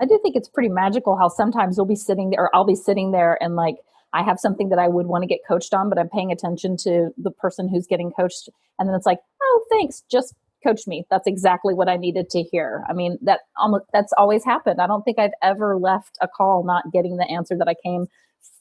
[0.00, 2.74] I do think it's pretty magical how sometimes you'll be sitting there, or I'll be
[2.74, 3.76] sitting there and like,
[4.12, 6.76] I have something that I would want to get coached on, but I'm paying attention
[6.78, 8.48] to the person who's getting coached.
[8.78, 10.02] And then it's like, oh, thanks.
[10.10, 10.34] Just
[10.66, 11.06] coach me.
[11.10, 12.84] That's exactly what I needed to hear.
[12.88, 14.80] I mean, that almost that's always happened.
[14.80, 18.06] I don't think I've ever left a call not getting the answer that I came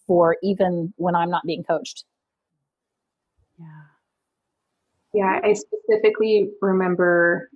[0.07, 2.05] for, even when I'm not being coached.
[3.59, 3.65] Yeah.
[5.13, 7.49] Yeah, I specifically remember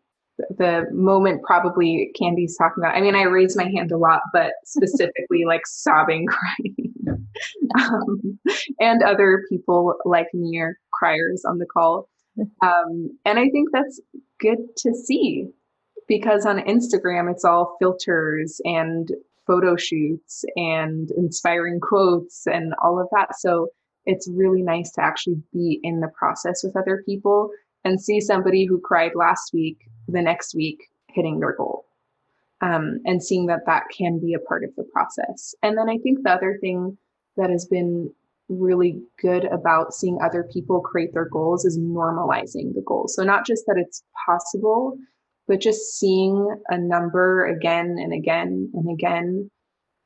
[0.58, 2.96] the moment probably Candy's talking about.
[2.96, 7.28] I mean, I raised my hand a lot, but specifically like sobbing, crying,
[7.80, 8.40] um,
[8.80, 12.10] and other people like me are criers on the call.
[12.62, 14.00] Um, and I think that's
[14.40, 15.50] good to see
[16.08, 19.12] because on Instagram, it's all filters and
[19.46, 23.40] photo shoots and inspiring quotes and all of that.
[23.40, 23.70] So
[24.06, 27.52] it's really nice to actually be in the process with other people
[27.84, 31.86] and see somebody who cried last week the next week hitting their goal
[32.62, 35.56] um, and seeing that that can be a part of the process.
[35.64, 36.98] And then I think the other thing
[37.38, 38.12] that has been
[38.50, 43.16] really good about seeing other people create their goals is normalizing the goals.
[43.16, 44.98] So, not just that it's possible,
[45.48, 49.50] but just seeing a number again and again and again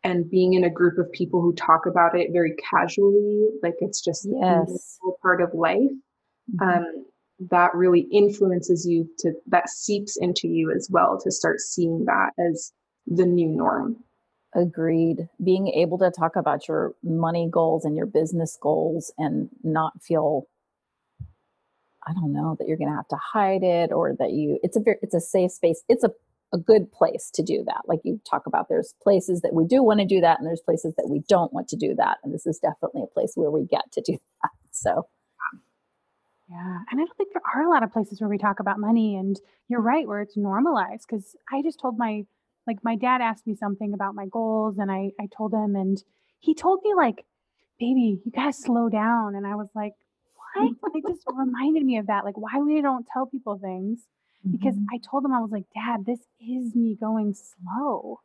[0.04, 4.02] and being in a group of people who talk about it very casually, like it's
[4.02, 5.00] just yes.
[5.08, 5.80] a part of life.
[6.56, 6.64] Mm-hmm.
[6.64, 7.06] Um,
[7.50, 12.32] that really influences you to that seeps into you as well to start seeing that
[12.40, 12.72] as
[13.08, 13.98] the new norm.
[14.56, 15.30] Agreed.
[15.44, 20.48] Being able to talk about your money goals and your business goals and not feel
[22.06, 24.76] I don't know that you're going to have to hide it or that you it's
[24.76, 25.84] a very it's a safe space.
[25.90, 26.12] It's a
[26.54, 27.82] a good place to do that.
[27.88, 30.62] Like you talk about there's places that we do want to do that and there's
[30.62, 33.50] places that we don't want to do that and this is definitely a place where
[33.50, 34.14] we get to do
[34.44, 34.52] that.
[34.72, 35.08] So
[36.50, 36.80] yeah.
[36.92, 39.16] And I don't think there are a lot of places where we talk about money
[39.16, 42.28] and you're right where it's normalized cuz I just told my
[42.68, 46.02] like my dad asked me something about my goals and I, I told him and
[46.40, 47.26] he told me like,
[47.80, 49.36] baby, you gotta slow down.
[49.36, 49.94] And I was like,
[50.56, 50.72] what?
[50.96, 52.26] it just reminded me of that.
[52.26, 54.00] Like why we don't tell people things.
[54.50, 54.94] Because mm-hmm.
[54.94, 58.20] I told him, I was like, Dad, this is me going slow.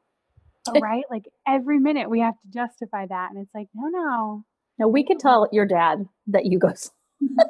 [0.81, 1.05] right?
[1.09, 3.31] Like every minute we have to justify that.
[3.31, 4.44] And it's like, no, no.
[4.81, 6.92] No, we can tell your dad that you go slow.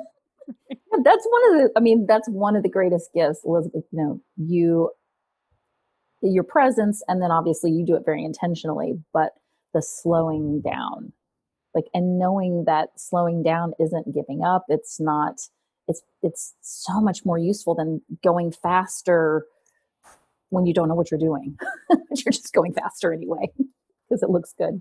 [1.04, 4.20] that's one of the i mean that's one of the greatest gifts elizabeth you know
[4.36, 4.90] you
[6.22, 9.32] your presence and then obviously you do it very intentionally but
[9.74, 11.12] the slowing down.
[11.74, 15.40] Like and knowing that slowing down isn't giving up it's not
[15.86, 19.44] it's it's so much more useful than going faster
[20.50, 21.56] when you don't know what you're doing.
[21.90, 23.50] You're just going faster anyway
[24.08, 24.80] because it looks good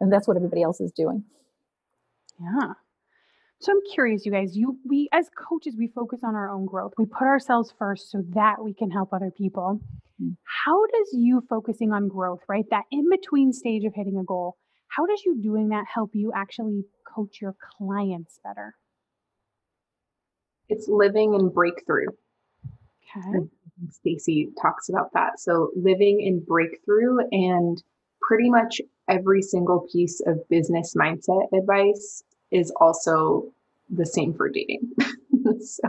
[0.00, 1.24] and that's what everybody else is doing.
[2.40, 2.72] Yeah
[3.64, 4.54] so I'm curious, you guys.
[4.54, 6.92] You we as coaches, we focus on our own growth.
[6.98, 9.80] We put ourselves first so that we can help other people.
[10.22, 10.36] Mm.
[10.44, 12.66] How does you focusing on growth, right?
[12.70, 16.30] That in between stage of hitting a goal, how does you doing that help you
[16.34, 18.74] actually coach your clients better?
[20.68, 22.08] It's living in breakthrough.
[23.16, 23.46] Okay.
[23.90, 25.40] Stacy talks about that.
[25.40, 27.82] So living in breakthrough and
[28.20, 33.52] pretty much every single piece of business mindset advice is also
[33.90, 34.90] the same for dating.
[35.60, 35.88] so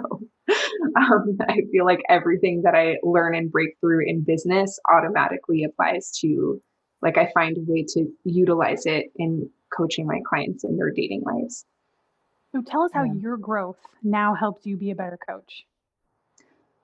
[0.95, 6.11] um, I feel like everything that I learn and break through in business automatically applies
[6.21, 6.61] to,
[7.01, 11.23] like, I find a way to utilize it in coaching my clients in their dating
[11.25, 11.65] lives.
[12.51, 13.13] So tell us how yeah.
[13.13, 15.65] your growth now helps you be a better coach.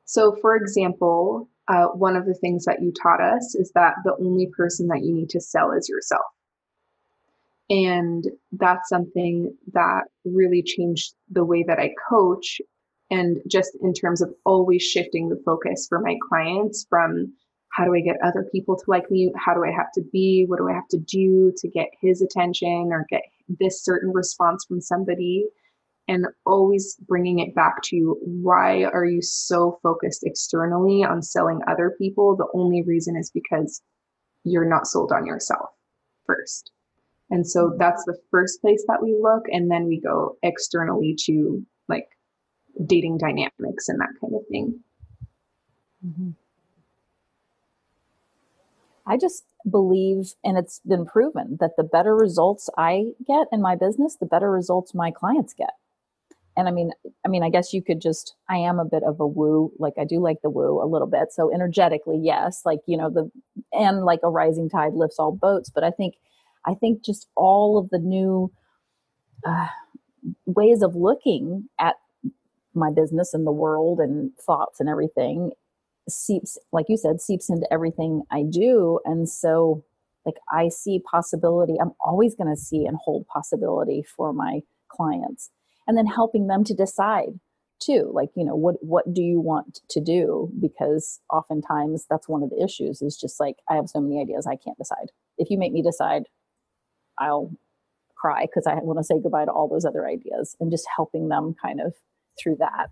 [0.06, 4.16] So, for example, uh, one of the things that you taught us is that the
[4.20, 6.26] only person that you need to sell is yourself.
[7.72, 12.60] And that's something that really changed the way that I coach.
[13.10, 17.34] And just in terms of always shifting the focus for my clients from
[17.70, 19.32] how do I get other people to like me?
[19.38, 20.44] How do I have to be?
[20.50, 24.66] What do I have to do to get his attention or get this certain response
[24.68, 25.46] from somebody?
[26.10, 31.96] And always bringing it back to why are you so focused externally on selling other
[31.98, 32.36] people?
[32.36, 33.82] The only reason is because
[34.44, 35.70] you're not sold on yourself
[36.26, 36.72] first.
[37.32, 39.46] And so that's the first place that we look.
[39.50, 42.10] And then we go externally to like
[42.86, 44.80] dating dynamics and that kind of thing.
[46.06, 46.30] Mm-hmm.
[49.08, 53.76] I just believe, and it's been proven, that the better results I get in my
[53.76, 55.72] business, the better results my clients get.
[56.58, 56.92] And I mean,
[57.26, 59.94] I mean, I guess you could just, I am a bit of a woo, like
[59.98, 61.32] I do like the woo a little bit.
[61.32, 63.32] So energetically, yes, like, you know, the,
[63.72, 65.70] and like a rising tide lifts all boats.
[65.70, 66.16] But I think,
[66.66, 68.52] I think just all of the new
[69.46, 69.68] uh,
[70.46, 71.96] ways of looking at
[72.74, 75.52] my business and the world and thoughts and everything
[76.10, 79.00] seeps like you said seeps into everything i do.
[79.06, 79.84] And so
[80.26, 85.50] like i see possibility i'm always going to see and hold possibility for my clients
[85.88, 87.40] and then helping them to decide
[87.80, 90.52] too like you know what what do you want to do?
[90.62, 94.48] Because oftentimes that's one of the issues is just like i have so many ideas
[94.48, 95.12] i can't decide.
[95.38, 96.24] If you make me decide
[97.22, 97.52] i'll
[98.16, 101.30] cry because i want to say goodbye to all those other ideas and just helping
[101.30, 101.94] them kind of
[102.40, 102.90] through that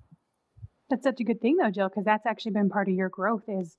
[0.90, 3.44] that's such a good thing though, Jill, because that's actually been part of your growth
[3.48, 3.76] is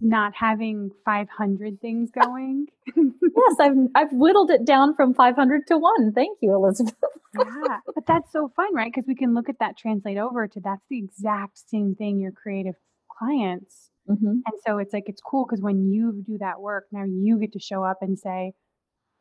[0.00, 2.66] not having 500 things going.
[2.96, 6.12] yes, I've I've whittled it down from 500 to 1.
[6.12, 6.94] Thank you, Elizabeth.
[7.36, 8.92] yeah, but that's so fun, right?
[8.92, 12.32] Because we can look at that translate over to that's the exact same thing your
[12.32, 12.76] creative
[13.18, 13.90] clients.
[14.08, 14.26] Mm-hmm.
[14.26, 17.52] And so it's like it's cool because when you do that work, now you get
[17.52, 18.52] to show up and say,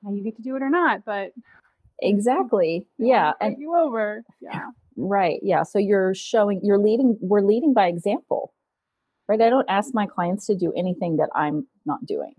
[0.09, 1.31] you get to do it or not, but
[1.99, 2.87] exactly.
[2.97, 4.23] Yeah, and you over.
[4.41, 4.69] Yeah.
[4.97, 5.39] Right.
[5.41, 5.63] Yeah.
[5.63, 8.53] So you're showing, you're leading, we're leading by example,
[9.27, 9.41] right?
[9.41, 12.35] I don't ask my clients to do anything that I'm not doing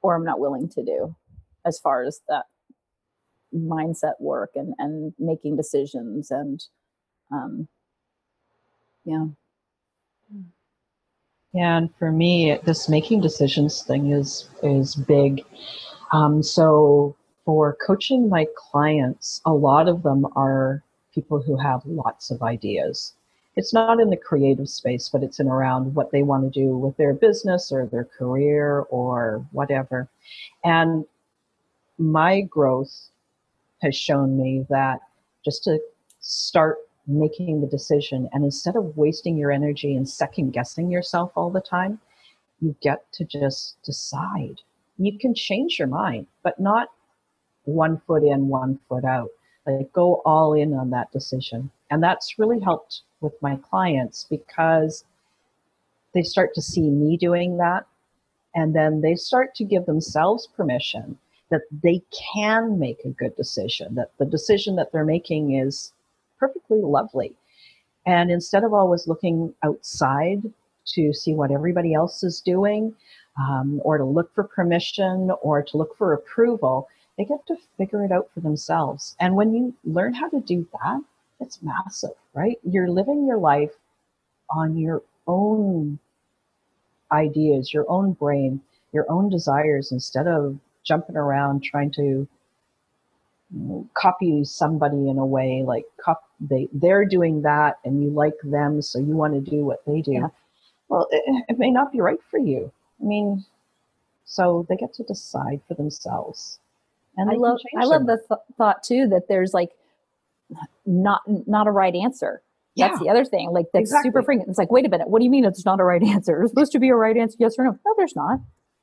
[0.00, 1.14] or I'm not willing to do
[1.66, 2.44] as far as that
[3.52, 6.62] mindset work and, and making decisions and,
[7.32, 7.66] um,
[9.04, 9.26] yeah.
[11.52, 11.76] Yeah.
[11.78, 15.42] And for me, this making decisions thing is, is big.
[16.12, 20.82] Um, so for coaching my clients, a lot of them are
[21.14, 23.14] people who have lots of ideas.
[23.56, 26.76] It's not in the creative space, but it's in around what they want to do
[26.76, 30.08] with their business or their career or whatever.
[30.64, 31.04] And
[31.98, 33.10] my growth
[33.82, 35.00] has shown me that
[35.44, 35.80] just to
[36.20, 41.50] start making the decision and instead of wasting your energy and second guessing yourself all
[41.50, 41.98] the time,
[42.60, 44.60] you get to just decide.
[44.98, 46.88] You can change your mind, but not
[47.64, 49.30] one foot in, one foot out.
[49.66, 51.70] Like go all in on that decision.
[51.90, 55.04] And that's really helped with my clients because
[56.14, 57.86] they start to see me doing that.
[58.54, 61.18] And then they start to give themselves permission
[61.50, 62.02] that they
[62.34, 65.92] can make a good decision, that the decision that they're making is
[66.38, 67.34] perfectly lovely.
[68.06, 70.42] And instead of always looking outside
[70.94, 72.94] to see what everybody else is doing,
[73.38, 78.04] um, or to look for permission or to look for approval, they get to figure
[78.04, 79.16] it out for themselves.
[79.20, 81.02] And when you learn how to do that,
[81.40, 82.58] it's massive, right?
[82.64, 83.72] You're living your life
[84.50, 85.98] on your own
[87.12, 88.60] ideas, your own brain,
[88.92, 92.28] your own desires instead of jumping around trying to
[93.94, 98.82] copy somebody in a way like cop- they they're doing that and you like them
[98.82, 100.12] so you want to do what they do.
[100.12, 100.28] Yeah.
[100.88, 102.72] Well, it, it may not be right for you.
[103.00, 103.44] I mean,
[104.24, 106.58] so they get to decide for themselves.
[107.16, 109.70] And I love I love the th- thought too that there's like
[110.86, 112.42] not not a right answer.
[112.74, 112.88] Yeah.
[112.88, 113.50] That's the other thing.
[113.50, 114.10] Like that's exactly.
[114.10, 114.48] super freaking.
[114.48, 116.42] It's like, wait a minute, what do you mean it's not a right answer?
[116.42, 117.78] It's supposed to be a right answer, yes or no.
[117.84, 118.40] No, there's not.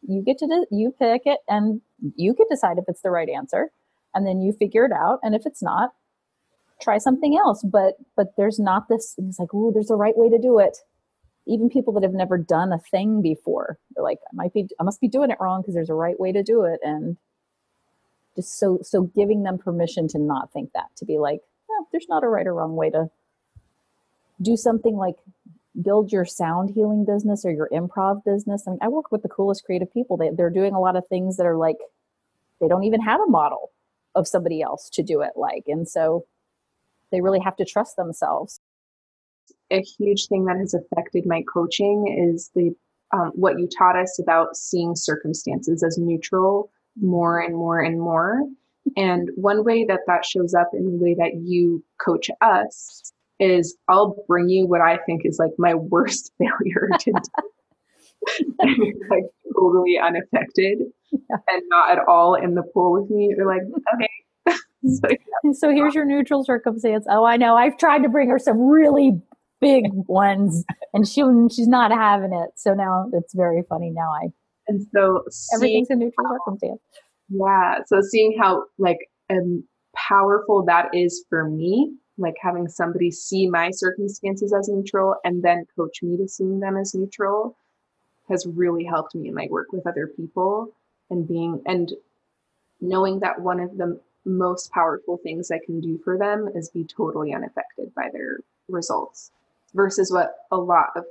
[0.07, 1.81] You get to de- you pick it, and
[2.15, 3.71] you can decide if it's the right answer,
[4.13, 5.19] and then you figure it out.
[5.23, 5.93] And if it's not,
[6.81, 7.63] try something else.
[7.63, 9.15] But but there's not this.
[9.17, 10.77] It's like, oh, there's a right way to do it.
[11.47, 14.83] Even people that have never done a thing before, they're like, I might be, I
[14.83, 17.17] must be doing it wrong because there's a right way to do it, and
[18.35, 21.41] just so so giving them permission to not think that to be like
[21.91, 23.09] there's not a right or wrong way to
[24.41, 25.15] do something like
[25.81, 28.63] build your sound healing business or your improv business.
[28.67, 30.17] I mean i work with the coolest creative people.
[30.17, 31.77] They, they're doing a lot of things that are like
[32.59, 33.71] they don't even have a model
[34.13, 36.25] of somebody else to do it like and so
[37.11, 38.59] they really have to trust themselves
[39.71, 42.75] a huge thing that has affected my coaching is the
[43.13, 48.41] um, what you taught us about seeing circumstances as neutral more and more and more.
[48.95, 53.75] And one way that that shows up in the way that you coach us is
[53.87, 57.19] I'll bring you what I think is like my worst failure to do.
[59.09, 59.23] like
[59.55, 60.79] totally unaffected
[61.11, 61.37] yeah.
[61.47, 63.33] and not at all in the pool with me.
[63.35, 63.61] You're like,
[63.93, 64.57] okay.
[64.87, 65.51] so, yeah.
[65.51, 67.05] so here's your neutral circumstance.
[67.09, 67.55] Oh, I know.
[67.55, 69.21] I've tried to bring her some really
[69.61, 72.51] big ones and she she's not having it.
[72.55, 73.89] So now it's very funny.
[73.89, 74.29] Now I
[74.67, 76.81] and so everything's a neutral circumstance.
[77.29, 77.79] Yeah.
[77.87, 78.99] So seeing how like
[79.29, 79.63] um,
[79.95, 85.65] powerful that is for me, like having somebody see my circumstances as neutral and then
[85.75, 87.57] coach me to seeing them as neutral
[88.29, 90.73] has really helped me in my work with other people
[91.09, 91.91] and being and
[92.81, 96.83] knowing that one of the most powerful things I can do for them is be
[96.83, 99.31] totally unaffected by their results
[99.75, 101.05] versus what a lot of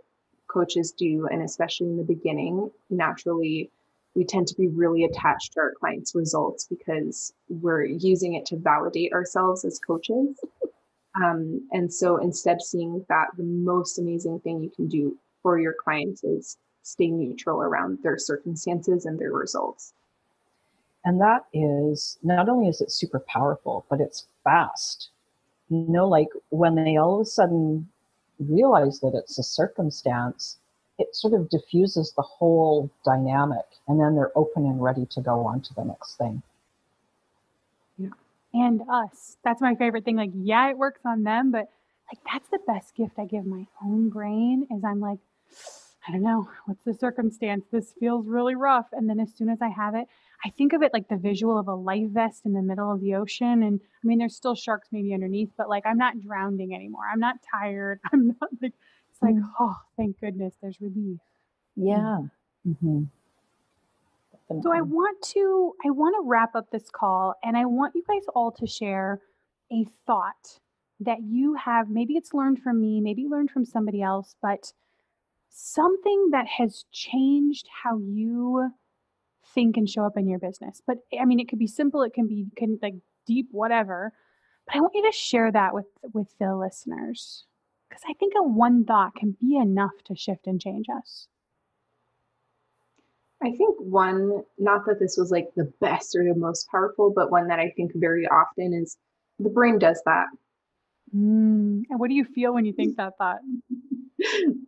[0.49, 3.71] coaches do and especially in the beginning naturally
[4.15, 8.57] we tend to be really attached to our clients' results because we're using it to
[8.57, 10.39] validate ourselves as coaches.
[11.17, 15.75] Um, and so instead, seeing that the most amazing thing you can do for your
[15.83, 19.93] clients is stay neutral around their circumstances and their results.
[21.05, 25.11] And that is not only is it super powerful, but it's fast.
[25.69, 27.89] You know, like when they all of a sudden
[28.39, 30.59] realize that it's a circumstance,
[30.99, 35.45] it sort of diffuses the whole dynamic and then they're open and ready to go
[35.45, 36.43] on to the next thing.
[37.99, 38.11] Yeah.
[38.53, 39.37] And us.
[39.45, 40.17] That's my favorite thing.
[40.17, 41.69] Like yeah it works on them but
[42.13, 45.19] like that's the best gift i give my own brain is i'm like
[46.07, 47.65] i don't know what's the circumstance?
[47.71, 48.87] This feels really rough.
[48.93, 50.07] And then as soon as i have it
[50.45, 53.01] i think of it like the visual of a life vest in the middle of
[53.01, 56.75] the ocean and i mean there's still sharks maybe underneath but like i'm not drowning
[56.75, 58.73] anymore i'm not tired i'm not like
[59.15, 59.49] it's like, mm.
[59.61, 61.21] oh, thank goodness, there's relief.
[61.77, 62.19] Yeah.
[62.67, 63.05] Mm-hmm.
[64.61, 68.03] So I want to I want to wrap up this call and I want you
[68.07, 69.21] guys all to share
[69.73, 70.61] a thought
[71.01, 74.73] that you have maybe it's learned from me, maybe learned from somebody else, but
[75.49, 78.71] something that has changed how you
[79.55, 80.83] think and show up in your business.
[80.87, 82.95] But I mean it could be simple, it can be can like
[83.27, 84.13] deep whatever.
[84.67, 87.45] But I want you to share that with with the listeners
[87.89, 91.29] because I think a one thought can be enough to shift and change us.
[93.43, 97.31] I think one, not that this was like the best or the most powerful, but
[97.31, 98.97] one that I think very often is
[99.39, 100.27] the brain does that.
[101.15, 101.83] Mm.
[101.91, 103.41] And what do you feel when you think that thought?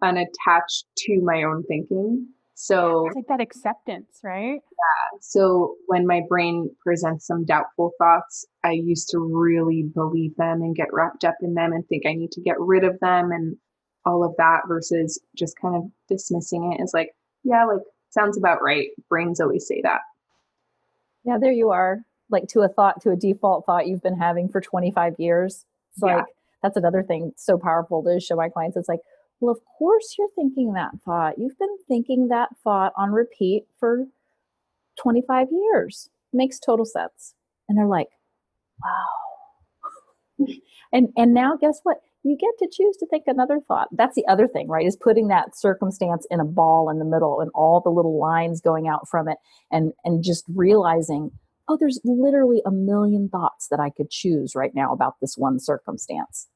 [0.03, 2.29] Unattached to my own thinking.
[2.59, 4.55] So it's like that acceptance, right?
[4.55, 5.19] Yeah.
[5.21, 10.75] So when my brain presents some doubtful thoughts, I used to really believe them and
[10.75, 13.59] get wrapped up in them and think I need to get rid of them and
[14.07, 18.63] all of that versus just kind of dismissing it as like, yeah, like sounds about
[18.63, 18.89] right.
[19.11, 20.01] Brains always say that.
[21.25, 21.99] Yeah, there you are.
[22.31, 25.67] Like to a thought, to a default thought you've been having for 25 years.
[25.93, 26.17] It's yeah.
[26.17, 26.25] like
[26.63, 28.79] that's another thing so powerful to show my clients.
[28.79, 29.01] It's like,
[29.41, 31.35] well, of course you're thinking that thought.
[31.39, 34.07] You've been thinking that thought on repeat for
[35.03, 36.09] 25 years.
[36.33, 37.35] Makes total sense.
[37.69, 38.09] And they're like,
[38.83, 40.47] wow.
[40.93, 41.99] and and now guess what?
[42.23, 43.89] You get to choose to think another thought.
[43.93, 44.87] That's the other thing, right?
[44.87, 48.61] Is putting that circumstance in a ball in the middle and all the little lines
[48.61, 49.39] going out from it
[49.71, 51.31] and and just realizing,
[51.69, 55.61] oh, there's literally a million thoughts that I could choose right now about this one
[55.61, 56.49] circumstance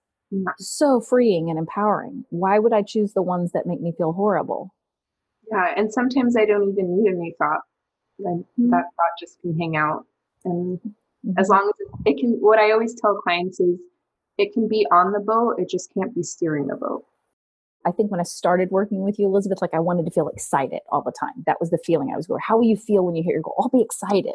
[0.59, 2.25] so freeing and empowering.
[2.31, 4.75] Why would I choose the ones that make me feel horrible?
[5.51, 7.63] Yeah, and sometimes I don't even need a new thought.
[8.19, 8.71] Then mm-hmm.
[8.71, 10.05] that thought just can hang out.
[10.45, 11.39] And mm-hmm.
[11.39, 13.79] as long as it, it can, what I always tell clients is
[14.39, 17.05] it can be on the boat, it just can't be steering the boat.
[17.87, 20.81] I think when I started working with you, Elizabeth, like I wanted to feel excited
[20.91, 21.43] all the time.
[21.47, 22.41] That was the feeling I was going.
[22.47, 23.57] How will you feel when you hear your goal?
[23.59, 24.35] I'll be excited.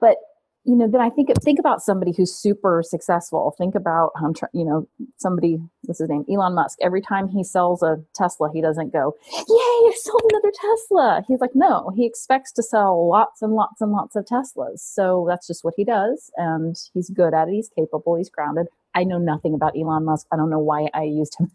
[0.00, 0.16] But
[0.64, 3.54] you know, then I think think about somebody who's super successful.
[3.58, 5.58] Think about um, you know somebody.
[5.82, 6.24] What's his name?
[6.32, 6.78] Elon Musk.
[6.80, 11.40] Every time he sells a Tesla, he doesn't go, "Yay, I sold another Tesla." He's
[11.40, 14.78] like, no, he expects to sell lots and lots and lots of Teslas.
[14.78, 17.52] So that's just what he does, and he's good at it.
[17.54, 18.14] He's capable.
[18.14, 18.66] He's grounded.
[18.94, 20.28] I know nothing about Elon Musk.
[20.32, 21.50] I don't know why I used him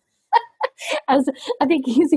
[1.07, 1.29] as.
[1.61, 2.13] I think he's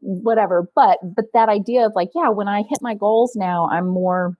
[0.00, 3.86] whatever, but but that idea of like, yeah, when I hit my goals now, I'm
[3.86, 4.36] more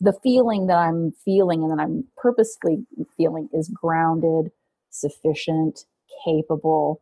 [0.00, 2.86] the feeling that I'm feeling and that I'm purposely
[3.16, 4.52] feeling is grounded,
[4.90, 5.84] sufficient,
[6.24, 7.00] capable.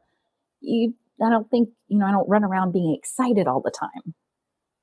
[0.61, 4.15] You, I don't think, you know, I don't run around being excited all the time.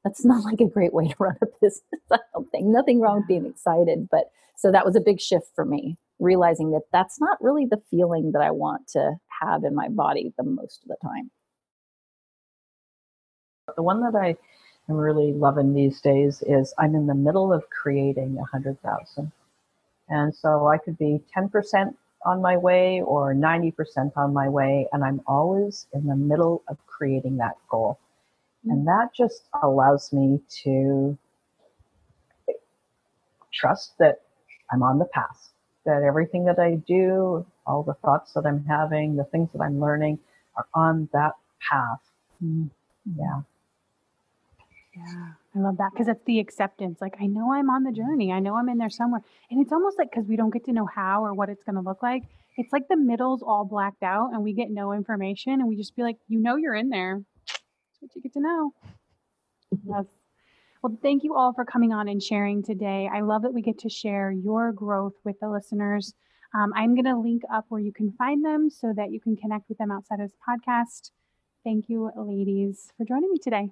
[0.04, 1.84] That's not like a great way to run a business.
[2.12, 4.26] I don't think nothing wrong with being excited, but
[4.58, 8.32] so that was a big shift for me realizing that that's not really the feeling
[8.32, 11.32] that I want to have in my body the most of the time.
[13.76, 14.36] The one that I
[14.90, 19.32] am really loving these days is I'm in the middle of creating a hundred thousand.
[20.10, 24.88] And so I could be 10% on my way or 90% on my way.
[24.92, 28.00] And I'm always in the middle of creating that goal.
[28.66, 31.18] And that just allows me to
[33.54, 34.22] trust that
[34.72, 35.50] I'm on the path,
[35.86, 39.80] that everything that I do, all the thoughts that I'm having, the things that I'm
[39.80, 40.20] learning
[40.56, 41.34] are on that
[41.70, 42.00] path.
[42.44, 42.70] Mm.
[43.18, 43.42] Yeah.
[44.96, 47.02] Yeah, I love that because it's the acceptance.
[47.02, 48.32] Like, I know I'm on the journey.
[48.32, 49.22] I know I'm in there somewhere.
[49.50, 51.76] And it's almost like because we don't get to know how or what it's going
[51.76, 52.24] to look like,
[52.58, 55.96] it's like the middle's all blacked out and we get no information and we just
[55.96, 57.22] be like, you know, you're in there.
[57.48, 58.72] That's what you get to know.
[59.84, 60.06] yes.
[60.84, 63.10] Well, thank you all for coming on and sharing today.
[63.12, 66.14] I love that we get to share your growth with the listeners.
[66.54, 69.36] Um, I'm going to link up where you can find them so that you can
[69.36, 71.12] connect with them outside of this podcast.
[71.64, 73.72] Thank you, ladies, for joining me today.